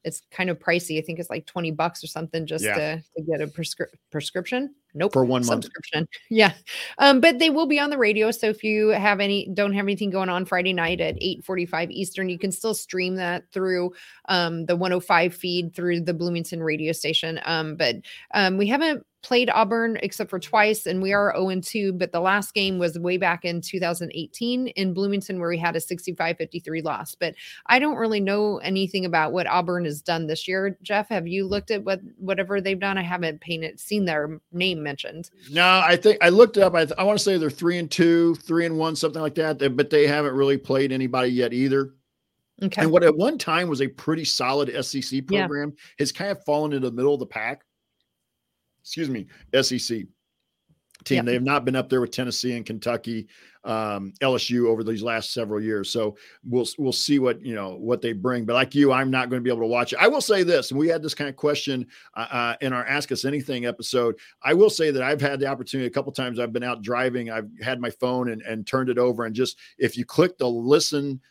[0.03, 0.97] it's kind of pricey.
[0.97, 2.75] I think it's like 20 bucks or something just yeah.
[2.75, 4.75] to, to get a prescri- prescription.
[4.93, 5.13] Nope.
[5.13, 5.63] For one month.
[5.63, 6.07] Subscription.
[6.29, 6.53] Yeah.
[6.97, 8.31] Um, but they will be on the radio.
[8.31, 11.91] So if you have any, don't have anything going on Friday night at 8 45
[11.91, 13.93] Eastern, you can still stream that through
[14.29, 17.39] um, the 105 feed through the Bloomington radio station.
[17.45, 17.97] Um, but
[18.33, 21.93] um, we haven't played Auburn except for twice, and we are 0 2.
[21.93, 25.79] But the last game was way back in 2018 in Bloomington, where we had a
[25.79, 27.15] 65 53 loss.
[27.15, 27.33] But
[27.65, 30.77] I don't really know anything about what Auburn has done this year.
[30.83, 32.97] Jeff, have you looked at what whatever they've done?
[32.97, 35.31] I haven't painted, seen their name mentioned.
[35.49, 36.75] No, I think I looked up.
[36.75, 39.57] I, I want to say they're three and two, three and one, something like that.
[39.75, 41.93] But they haven't really played anybody yet either.
[42.61, 42.83] Okay.
[42.83, 45.83] And what at one time was a pretty solid SEC program yeah.
[45.99, 47.63] has kind of fallen into the middle of the pack.
[48.83, 49.27] Excuse me,
[49.61, 50.05] SEC
[51.03, 51.17] team.
[51.17, 51.25] Yep.
[51.25, 53.27] They have not been up there with Tennessee and Kentucky,
[53.63, 55.89] um, LSU over these last several years.
[55.89, 58.45] So we'll we'll see what you know what they bring.
[58.45, 59.99] But like you, I'm not going to be able to watch it.
[59.99, 62.85] I will say this, and we had this kind of question uh, uh, in our
[62.85, 64.15] Ask Us Anything episode.
[64.41, 66.39] I will say that I've had the opportunity a couple times.
[66.39, 67.29] I've been out driving.
[67.29, 70.49] I've had my phone and and turned it over, and just if you click the
[70.49, 71.21] listen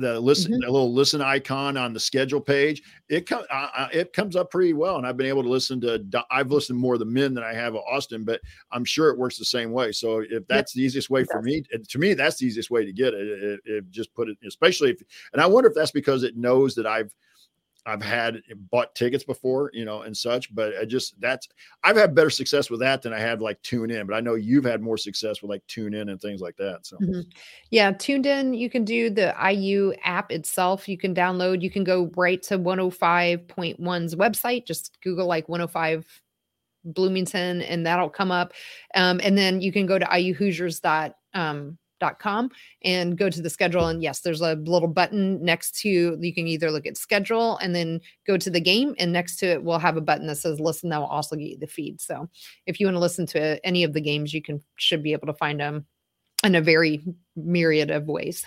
[0.00, 0.60] the listen mm-hmm.
[0.60, 4.72] the little listen icon on the schedule page it comes uh, it comes up pretty
[4.72, 7.44] well and i've been able to listen to i've listened more to the men than
[7.44, 8.40] i have austin but
[8.72, 11.62] i'm sure it works the same way so if that's the easiest way for me
[11.88, 14.90] to me that's the easiest way to get it, it, it just put it especially
[14.90, 15.00] if
[15.32, 17.14] and i wonder if that's because it knows that i've
[17.88, 21.48] I've had bought tickets before, you know, and such, but I just that's
[21.82, 24.06] I've had better success with that than I have like tune in.
[24.06, 26.86] But I know you've had more success with like tune in and things like that.
[26.86, 27.20] So mm-hmm.
[27.70, 28.52] yeah, tuned in.
[28.52, 30.86] You can do the IU app itself.
[30.88, 31.62] You can download.
[31.62, 34.66] You can go right to 105.1's website.
[34.66, 36.06] Just Google like 105
[36.84, 38.52] Bloomington, and that'll come up.
[38.94, 41.78] Um, and then you can go to IU Hoosiers dot um,
[42.18, 42.50] com
[42.82, 43.86] and go to the schedule.
[43.86, 47.74] And yes, there's a little button next to you can either look at schedule and
[47.74, 48.94] then go to the game.
[48.98, 50.90] And next to it, we'll have a button that says listen.
[50.90, 52.00] That will also get you the feed.
[52.00, 52.28] So
[52.66, 55.12] if you want to listen to uh, any of the games, you can should be
[55.12, 55.86] able to find them
[56.44, 57.02] in a very
[57.36, 58.44] myriad of ways.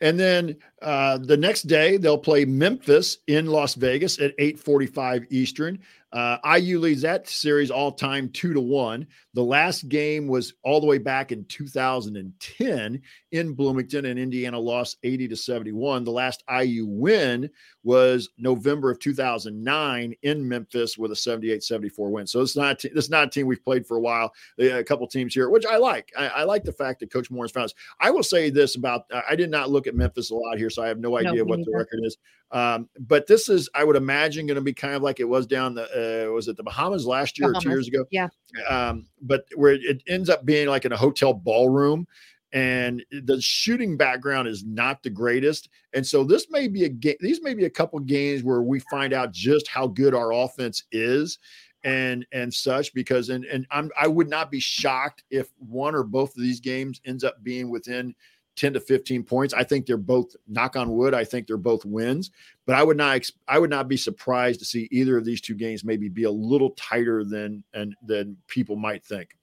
[0.00, 5.78] And then uh, the next day they'll play Memphis in Las Vegas at 8:45 Eastern.
[6.12, 9.06] Uh, IU leads that series all time two to one.
[9.34, 13.02] The last game was all the way back in 2010
[13.32, 16.04] in Bloomington, and Indiana lost 80 to 71.
[16.04, 17.50] The last IU win
[17.82, 22.26] was November of 2009 in Memphis with a 78 74 win.
[22.26, 24.32] So it's not, it's not a team we've played for a while.
[24.58, 26.12] A couple teams here, which I like.
[26.16, 27.74] I, I like the fact that Coach Moren has found us.
[28.00, 30.82] I will say this about I did not look at Memphis a lot here, so
[30.82, 32.16] I have no idea no, what the record is.
[32.50, 35.46] Um, but this is, I would imagine, going to be kind of like it was
[35.46, 37.64] down the uh, was it the Bahamas last year Bahamas.
[37.64, 38.04] or two years ago?
[38.10, 38.28] Yeah.
[38.68, 42.06] Um, but where it ends up being like in a hotel ballroom,
[42.52, 45.68] and the shooting background is not the greatest.
[45.92, 47.16] And so this may be a game.
[47.20, 50.84] These may be a couple games where we find out just how good our offense
[50.92, 51.38] is
[51.86, 56.02] and and such because and and I'm I would not be shocked if one or
[56.02, 58.14] both of these games ends up being within
[58.56, 59.54] 10 to 15 points.
[59.54, 61.14] I think they're both knock on wood.
[61.14, 62.30] I think they're both wins,
[62.64, 65.54] but I would not I would not be surprised to see either of these two
[65.54, 69.36] games maybe be a little tighter than and than people might think.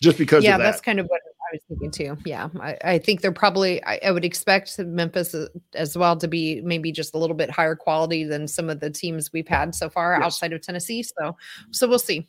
[0.00, 0.64] Just because yeah, that.
[0.64, 2.16] that's kind of what I was thinking too.
[2.24, 3.82] Yeah, I, I think they're probably.
[3.84, 7.50] I, I, would expect Memphis uh, as well to be maybe just a little bit
[7.50, 10.24] higher quality than some of the teams we've had so far yes.
[10.24, 11.02] outside of Tennessee.
[11.02, 11.36] So,
[11.72, 12.28] so we'll see.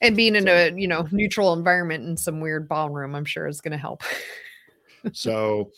[0.00, 3.60] And being in a you know neutral environment in some weird ballroom, I'm sure is
[3.60, 4.02] going to help.
[5.12, 5.70] so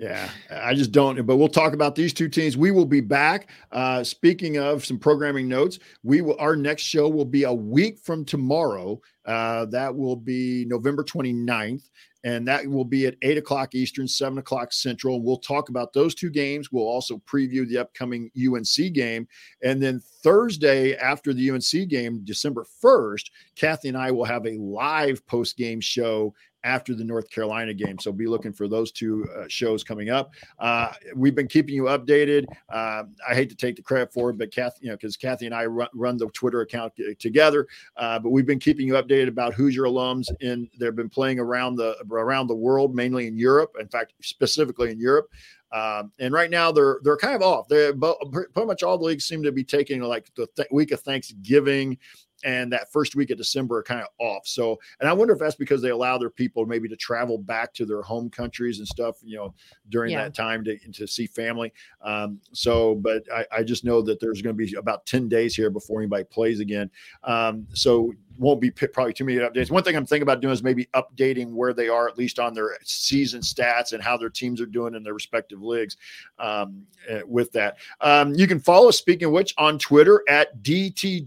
[0.00, 1.26] yeah, I just don't.
[1.26, 2.56] But we'll talk about these two teams.
[2.56, 3.50] We will be back.
[3.70, 6.36] Uh, speaking of some programming notes, we will.
[6.38, 8.98] Our next show will be a week from tomorrow.
[9.26, 11.90] Uh, that will be November 29th,
[12.24, 15.22] and that will be at eight o'clock Eastern, seven o'clock Central.
[15.22, 16.72] We'll talk about those two games.
[16.72, 19.28] We'll also preview the upcoming UNC game,
[19.62, 24.56] and then Thursday after the UNC game, December 1st, Kathy and I will have a
[24.56, 27.98] live post game show after the North Carolina game.
[27.98, 30.32] So be looking for those two uh, shows coming up.
[30.58, 32.44] Uh, we've been keeping you updated.
[32.68, 35.46] Uh, I hate to take the credit for it, but Kathy, you know, because Kathy
[35.46, 37.66] and I run, run, the Twitter account together.
[37.96, 41.76] Uh, but we've been keeping you updated about Hoosier alums, and they've been playing around
[41.76, 43.76] the around the world, mainly in Europe.
[43.80, 45.28] In fact, specifically in Europe.
[45.72, 47.68] Um, and right now they're they're kind of off.
[47.68, 51.00] They're pretty much all the leagues seem to be taking like the th- week of
[51.00, 51.96] Thanksgiving
[52.44, 54.46] and that first week of December are kind of off.
[54.46, 57.72] So, and I wonder if that's because they allow their people maybe to travel back
[57.74, 59.54] to their home countries and stuff, you know,
[59.88, 60.24] during yeah.
[60.24, 61.72] that time to, to see family.
[62.02, 65.54] Um, so, but I, I, just know that there's going to be about 10 days
[65.54, 66.90] here before anybody plays again.
[67.24, 69.70] Um, so won't be probably too many updates.
[69.70, 72.54] One thing I'm thinking about doing is maybe updating where they are, at least on
[72.54, 75.98] their season stats and how their teams are doing in their respective leagues.
[76.38, 78.90] Um, eh, with that, um, you can follow.
[78.90, 81.20] Speaking of which, on Twitter at DTWIUWBB.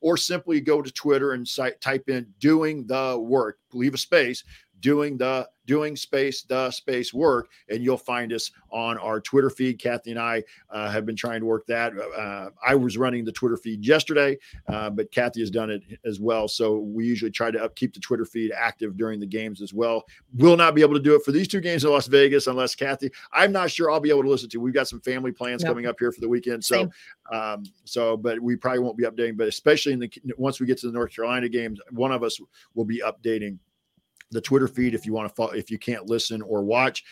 [0.00, 1.44] or simply go to Twitter and
[1.80, 4.44] type in "doing the work." Leave a space.
[4.80, 9.78] Doing the doing space the space work and you'll find us on our twitter feed.
[9.78, 11.92] Kathy and i uh, have been trying to work that.
[12.16, 14.36] Uh, i was running the twitter feed yesterday
[14.68, 16.48] uh, but kathy has done it as well.
[16.48, 20.04] So we usually try to keep the twitter feed active during the games as well.
[20.34, 22.74] We'll not be able to do it for these two games in las vegas unless
[22.74, 24.58] kathy i'm not sure i'll be able to listen to.
[24.58, 25.70] We've got some family plans yep.
[25.70, 26.90] coming up here for the weekend so
[27.32, 30.78] um, so but we probably won't be updating but especially in the once we get
[30.78, 32.40] to the north carolina games one of us
[32.74, 33.58] will be updating
[34.34, 37.04] the Twitter feed if you want to follow, if you can't listen or watch.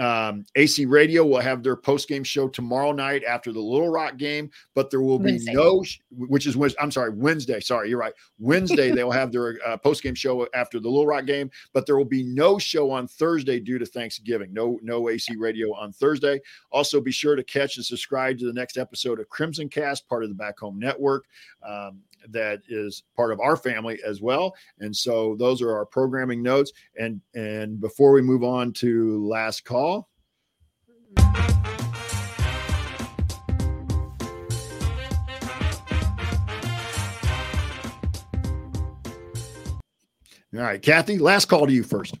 [0.00, 4.16] Um, AC Radio will have their post game show tomorrow night after the Little Rock
[4.16, 5.52] game, but there will be Wednesday.
[5.52, 7.60] no, which is I'm sorry, Wednesday.
[7.60, 8.14] Sorry, you're right.
[8.38, 11.84] Wednesday they will have their uh, post game show after the Little Rock game, but
[11.84, 14.54] there will be no show on Thursday due to Thanksgiving.
[14.54, 16.40] No, no AC Radio on Thursday.
[16.72, 20.22] Also, be sure to catch and subscribe to the next episode of Crimson Cast, part
[20.22, 21.26] of the Back Home Network.
[21.62, 24.54] Um, that is part of our family as well.
[24.78, 26.72] And so those are our programming notes.
[26.98, 30.08] And and before we move on to last call.
[40.52, 42.16] All right, Kathy, last call to you first.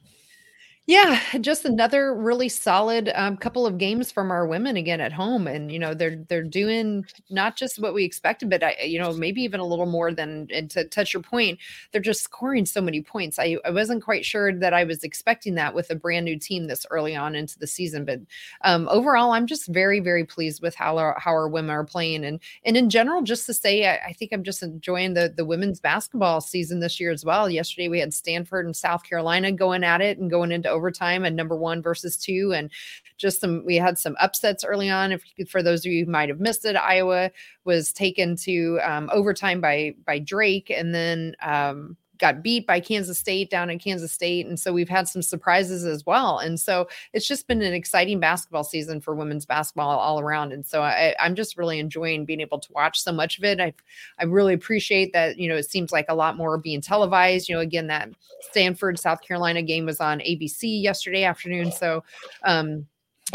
[0.90, 5.46] Yeah, just another really solid um, couple of games from our women again at home,
[5.46, 9.12] and you know they're they're doing not just what we expected, but I, you know
[9.12, 10.48] maybe even a little more than.
[10.52, 11.60] And to touch your point,
[11.92, 13.38] they're just scoring so many points.
[13.38, 16.66] I I wasn't quite sure that I was expecting that with a brand new team
[16.66, 18.18] this early on into the season, but
[18.62, 22.24] um, overall, I'm just very very pleased with how our how our women are playing,
[22.24, 25.44] and and in general, just to say, I, I think I'm just enjoying the the
[25.44, 27.48] women's basketball season this year as well.
[27.48, 31.36] Yesterday we had Stanford and South Carolina going at it and going into overtime and
[31.36, 32.54] number one versus two.
[32.56, 32.70] And
[33.18, 35.12] just some, we had some upsets early on.
[35.12, 37.30] If for those of you who might have missed it, Iowa
[37.64, 43.18] was taken to um, overtime by by Drake, and then um, got beat by Kansas
[43.18, 44.46] State down in Kansas State.
[44.46, 46.38] And so we've had some surprises as well.
[46.38, 50.52] And so it's just been an exciting basketball season for women's basketball all around.
[50.52, 53.60] And so I, am just really enjoying being able to watch so much of it.
[53.60, 53.72] I,
[54.18, 57.48] I really appreciate that, you know, it seems like a lot more being televised.
[57.48, 58.10] You know, again, that
[58.42, 61.72] Stanford, South Carolina game was on ABC yesterday afternoon.
[61.72, 62.04] So,
[62.44, 62.86] um,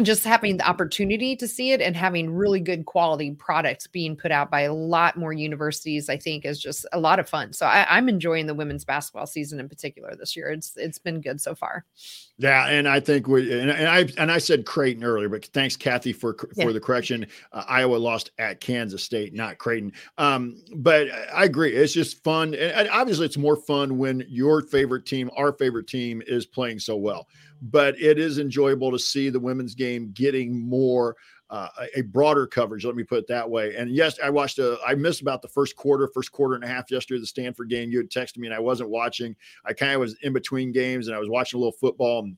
[0.01, 4.31] just having the opportunity to see it and having really good quality products being put
[4.31, 7.53] out by a lot more universities, I think is just a lot of fun.
[7.53, 10.49] So I, am enjoying the women's basketball season in particular this year.
[10.51, 11.85] It's it's been good so far.
[12.37, 15.77] Yeah, and I think we and, and I and I said Creighton earlier, but thanks
[15.77, 16.71] Kathy for for yeah.
[16.71, 17.27] the correction.
[17.53, 19.93] Uh, Iowa lost at Kansas State, not Creighton.
[20.17, 25.05] Um, but I agree, it's just fun, and obviously it's more fun when your favorite
[25.05, 27.27] team, our favorite team, is playing so well
[27.61, 31.15] but it is enjoyable to see the women's game getting more
[31.55, 32.83] uh, a broader coverage.
[32.83, 33.75] Let me put it that way.
[33.77, 34.59] And yes, I watched.
[34.59, 37.21] A, I missed about the first quarter, first quarter and a half yesterday.
[37.21, 37.89] The Stanford game.
[37.89, 39.37] You had texted me, and I wasn't watching.
[39.65, 42.23] I kind of was in between games, and I was watching a little football.
[42.23, 42.35] And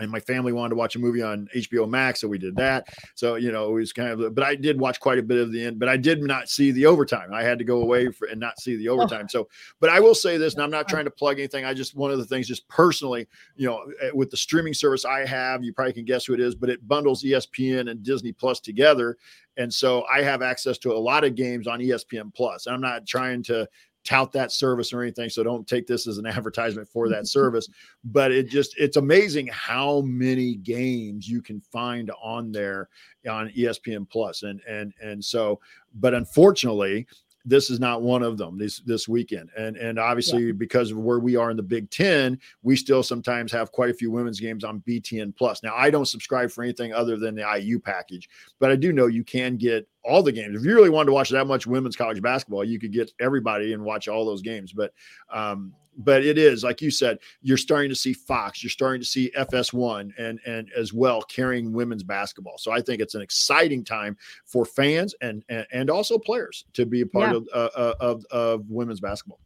[0.00, 2.88] and my family wanted to watch a movie on HBO Max, so we did that.
[3.14, 4.34] So you know, it was kind of.
[4.34, 6.72] But I did watch quite a bit of the end, but I did not see
[6.72, 7.32] the overtime.
[7.32, 8.94] I had to go away for, and not see the oh.
[8.94, 9.28] overtime.
[9.28, 9.48] So,
[9.80, 11.64] but I will say this, and I'm not trying to plug anything.
[11.64, 15.04] I just one of the things, just personally, you know, eh, with the streaming service
[15.04, 18.32] I have, you probably can guess who it is, but it bundles ESPN and Disney
[18.32, 19.16] Plus together,
[19.56, 22.66] and so I have access to a lot of games on ESPN Plus.
[22.66, 23.68] I'm not trying to
[24.04, 27.68] tout that service or anything so don't take this as an advertisement for that service.
[28.04, 32.88] But it just it's amazing how many games you can find on there
[33.28, 34.42] on espn plus.
[34.42, 35.60] And and and so
[35.94, 37.06] but unfortunately
[37.44, 39.50] this is not one of them this this weekend.
[39.56, 40.52] And and obviously yeah.
[40.52, 43.94] because of where we are in the big 10 we still sometimes have quite a
[43.94, 45.62] few women's games on btn plus.
[45.62, 48.28] Now i don't subscribe for anything other than the iu package
[48.58, 50.58] but i do know you can get all the games.
[50.58, 53.72] If you really wanted to watch that much women's college basketball you could get everybody
[53.72, 54.72] and watch all those games.
[54.72, 54.92] But
[55.32, 59.06] um but it is like you said you're starting to see fox you're starting to
[59.06, 62.58] see fs1 and and as well carrying women's basketball.
[62.58, 66.86] So i think it's an exciting time for fans and and, and also players to
[66.86, 67.36] be a part yeah.
[67.36, 69.40] of, uh, uh, of of women's basketball.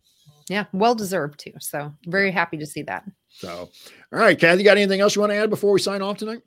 [0.49, 3.05] Yeah well deserved too so very happy to see that.
[3.31, 3.69] So
[4.13, 6.43] all right kathy got anything else you want to add before we sign off tonight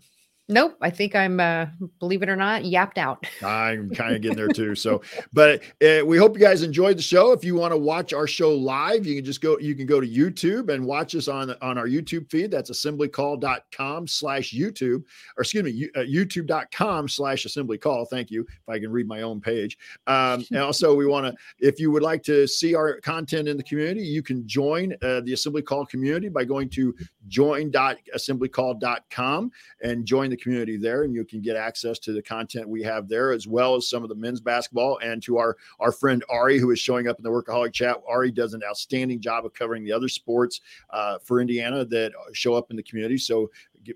[0.52, 1.68] Nope, I think I'm, uh,
[2.00, 3.26] believe it or not, yapped out.
[3.42, 4.76] I'm kind of getting there too.
[4.76, 7.32] So, but uh, we hope you guys enjoyed the show.
[7.32, 9.58] If you want to watch our show live, you can just go.
[9.60, 12.52] You can go to YouTube and watch us on on our YouTube feed.
[12.52, 15.06] That's assemblycall.com slash YouTube,
[15.38, 18.04] or excuse me, uh, YouTube.com slash assembly call.
[18.04, 18.42] Thank you.
[18.42, 19.78] If I can read my own page.
[20.08, 21.36] Um, and also, we want to.
[21.66, 25.22] If you would like to see our content in the community, you can join uh,
[25.22, 26.94] the Assembly Call community by going to
[27.30, 32.82] join.assemblycall.com and join the community there, and you can get access to the content we
[32.84, 35.00] have there, as well as some of the men's basketball.
[35.04, 38.32] And to our our friend Ari, who is showing up in the Workaholic Chat, Ari
[38.32, 42.72] does an outstanding job of covering the other sports uh, for Indiana that show up
[42.72, 43.18] in the community.
[43.18, 43.52] So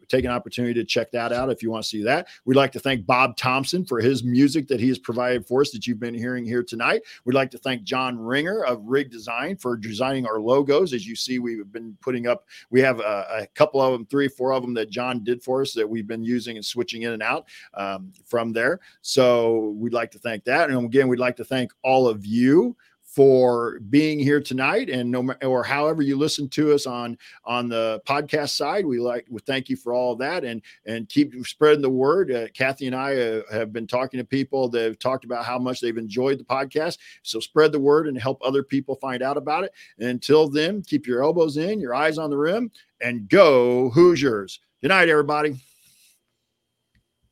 [0.08, 2.28] take an opportunity to check that out if you want to see that.
[2.46, 5.72] We'd like to thank Bob Thompson for his music that he has provided for us
[5.72, 7.02] that you've been hearing here tonight.
[7.26, 10.94] We'd like to thank John Ringer of Rig Design for designing our logos.
[10.94, 14.28] As you see, we've been putting up, we have a, a couple of them, three,
[14.28, 17.14] four of them that John did for us that we've been using and switching in
[17.14, 18.80] and out um, from there.
[19.02, 20.70] So we'd like to thank that.
[20.70, 22.76] And again, we'd like to thank all of you
[23.16, 28.02] for being here tonight, and no or however you listen to us on on the
[28.06, 28.86] podcast side.
[28.86, 32.30] We like we thank you for all that, and and keep spreading the word.
[32.30, 35.58] Uh, Kathy and I uh, have been talking to people that have talked about how
[35.58, 36.98] much they've enjoyed the podcast.
[37.24, 39.72] So spread the word and help other people find out about it.
[39.98, 44.60] And until then, keep your elbows in, your eyes on the rim, and go Hoosiers.
[44.82, 45.56] Good night, everybody.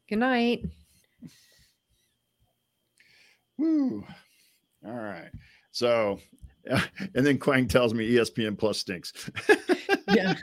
[0.07, 0.63] Good night.
[3.57, 4.05] Woo.
[4.85, 5.29] All right.
[5.73, 6.19] So,
[6.65, 9.29] and then Quang tells me ESPN Plus stinks.
[10.07, 10.35] yeah.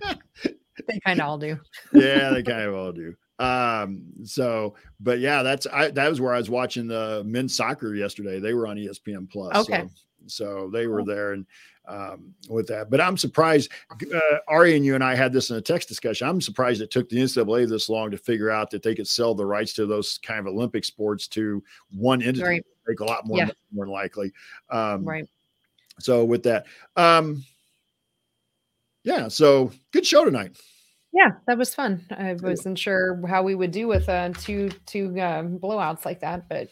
[0.88, 1.60] They kind of all do.
[1.92, 3.14] yeah, they kind of all do.
[3.38, 7.94] Um, so, but yeah, that's I that was where I was watching the men's soccer
[7.94, 8.40] yesterday.
[8.40, 9.54] They were on ESPN Plus.
[9.56, 9.82] Okay.
[9.82, 9.90] So,
[10.26, 11.46] so they were there and
[11.86, 12.90] um, with that.
[12.90, 13.70] But I'm surprised.
[13.90, 16.28] Uh, Ari and you and I had this in a text discussion.
[16.28, 19.34] I'm surprised it took the NCAA this long to figure out that they could sell
[19.34, 22.44] the rights to those kind of Olympic sports to one entity.
[22.44, 22.66] Right.
[22.90, 23.50] Make a lot more, yeah.
[23.72, 24.32] more likely.
[24.68, 25.28] Um, right.
[26.00, 26.66] So with that,
[26.96, 27.44] um,
[29.04, 29.28] yeah.
[29.28, 30.56] So good show tonight.
[31.12, 32.04] Yeah, that was fun.
[32.10, 36.48] I wasn't sure how we would do with uh, two two um, blowouts like that,
[36.48, 36.68] but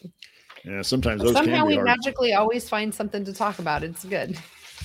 [0.63, 1.85] yeah, sometimes those somehow we hard.
[1.85, 3.83] magically always find something to talk about.
[3.83, 4.37] It's good.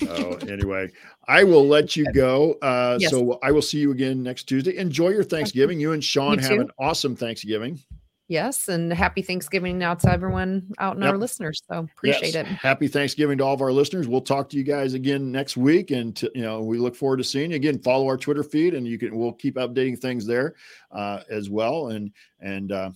[0.09, 0.89] oh, anyway,
[1.27, 2.53] I will let you go.
[2.61, 3.11] Uh, yes.
[3.11, 4.77] So I will see you again next Tuesday.
[4.77, 5.79] Enjoy your Thanksgiving.
[5.79, 7.79] You and Sean have an awesome Thanksgiving.
[8.27, 11.11] Yes, and happy Thanksgiving out to everyone out in yep.
[11.11, 11.61] our listeners.
[11.69, 12.35] So appreciate yes.
[12.35, 12.47] it.
[12.47, 14.07] Happy Thanksgiving to all of our listeners.
[14.07, 17.17] We'll talk to you guys again next week, and to, you know we look forward
[17.17, 17.77] to seeing you again.
[17.79, 20.55] Follow our Twitter feed, and you can we'll keep updating things there
[20.91, 21.89] uh, as well.
[21.89, 22.91] And and uh,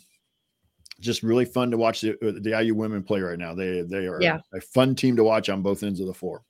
[1.00, 3.54] just really fun to watch the uh, the IU women play right now.
[3.54, 4.40] They they are yeah.
[4.54, 6.44] a fun team to watch on both ends of the floor.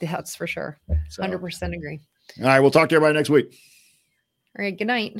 [0.00, 0.78] That's for sure.
[1.16, 2.00] Hundred so, percent agree.
[2.40, 3.54] All right, we'll talk to everybody next week.
[4.58, 4.76] All right.
[4.76, 5.16] Good night.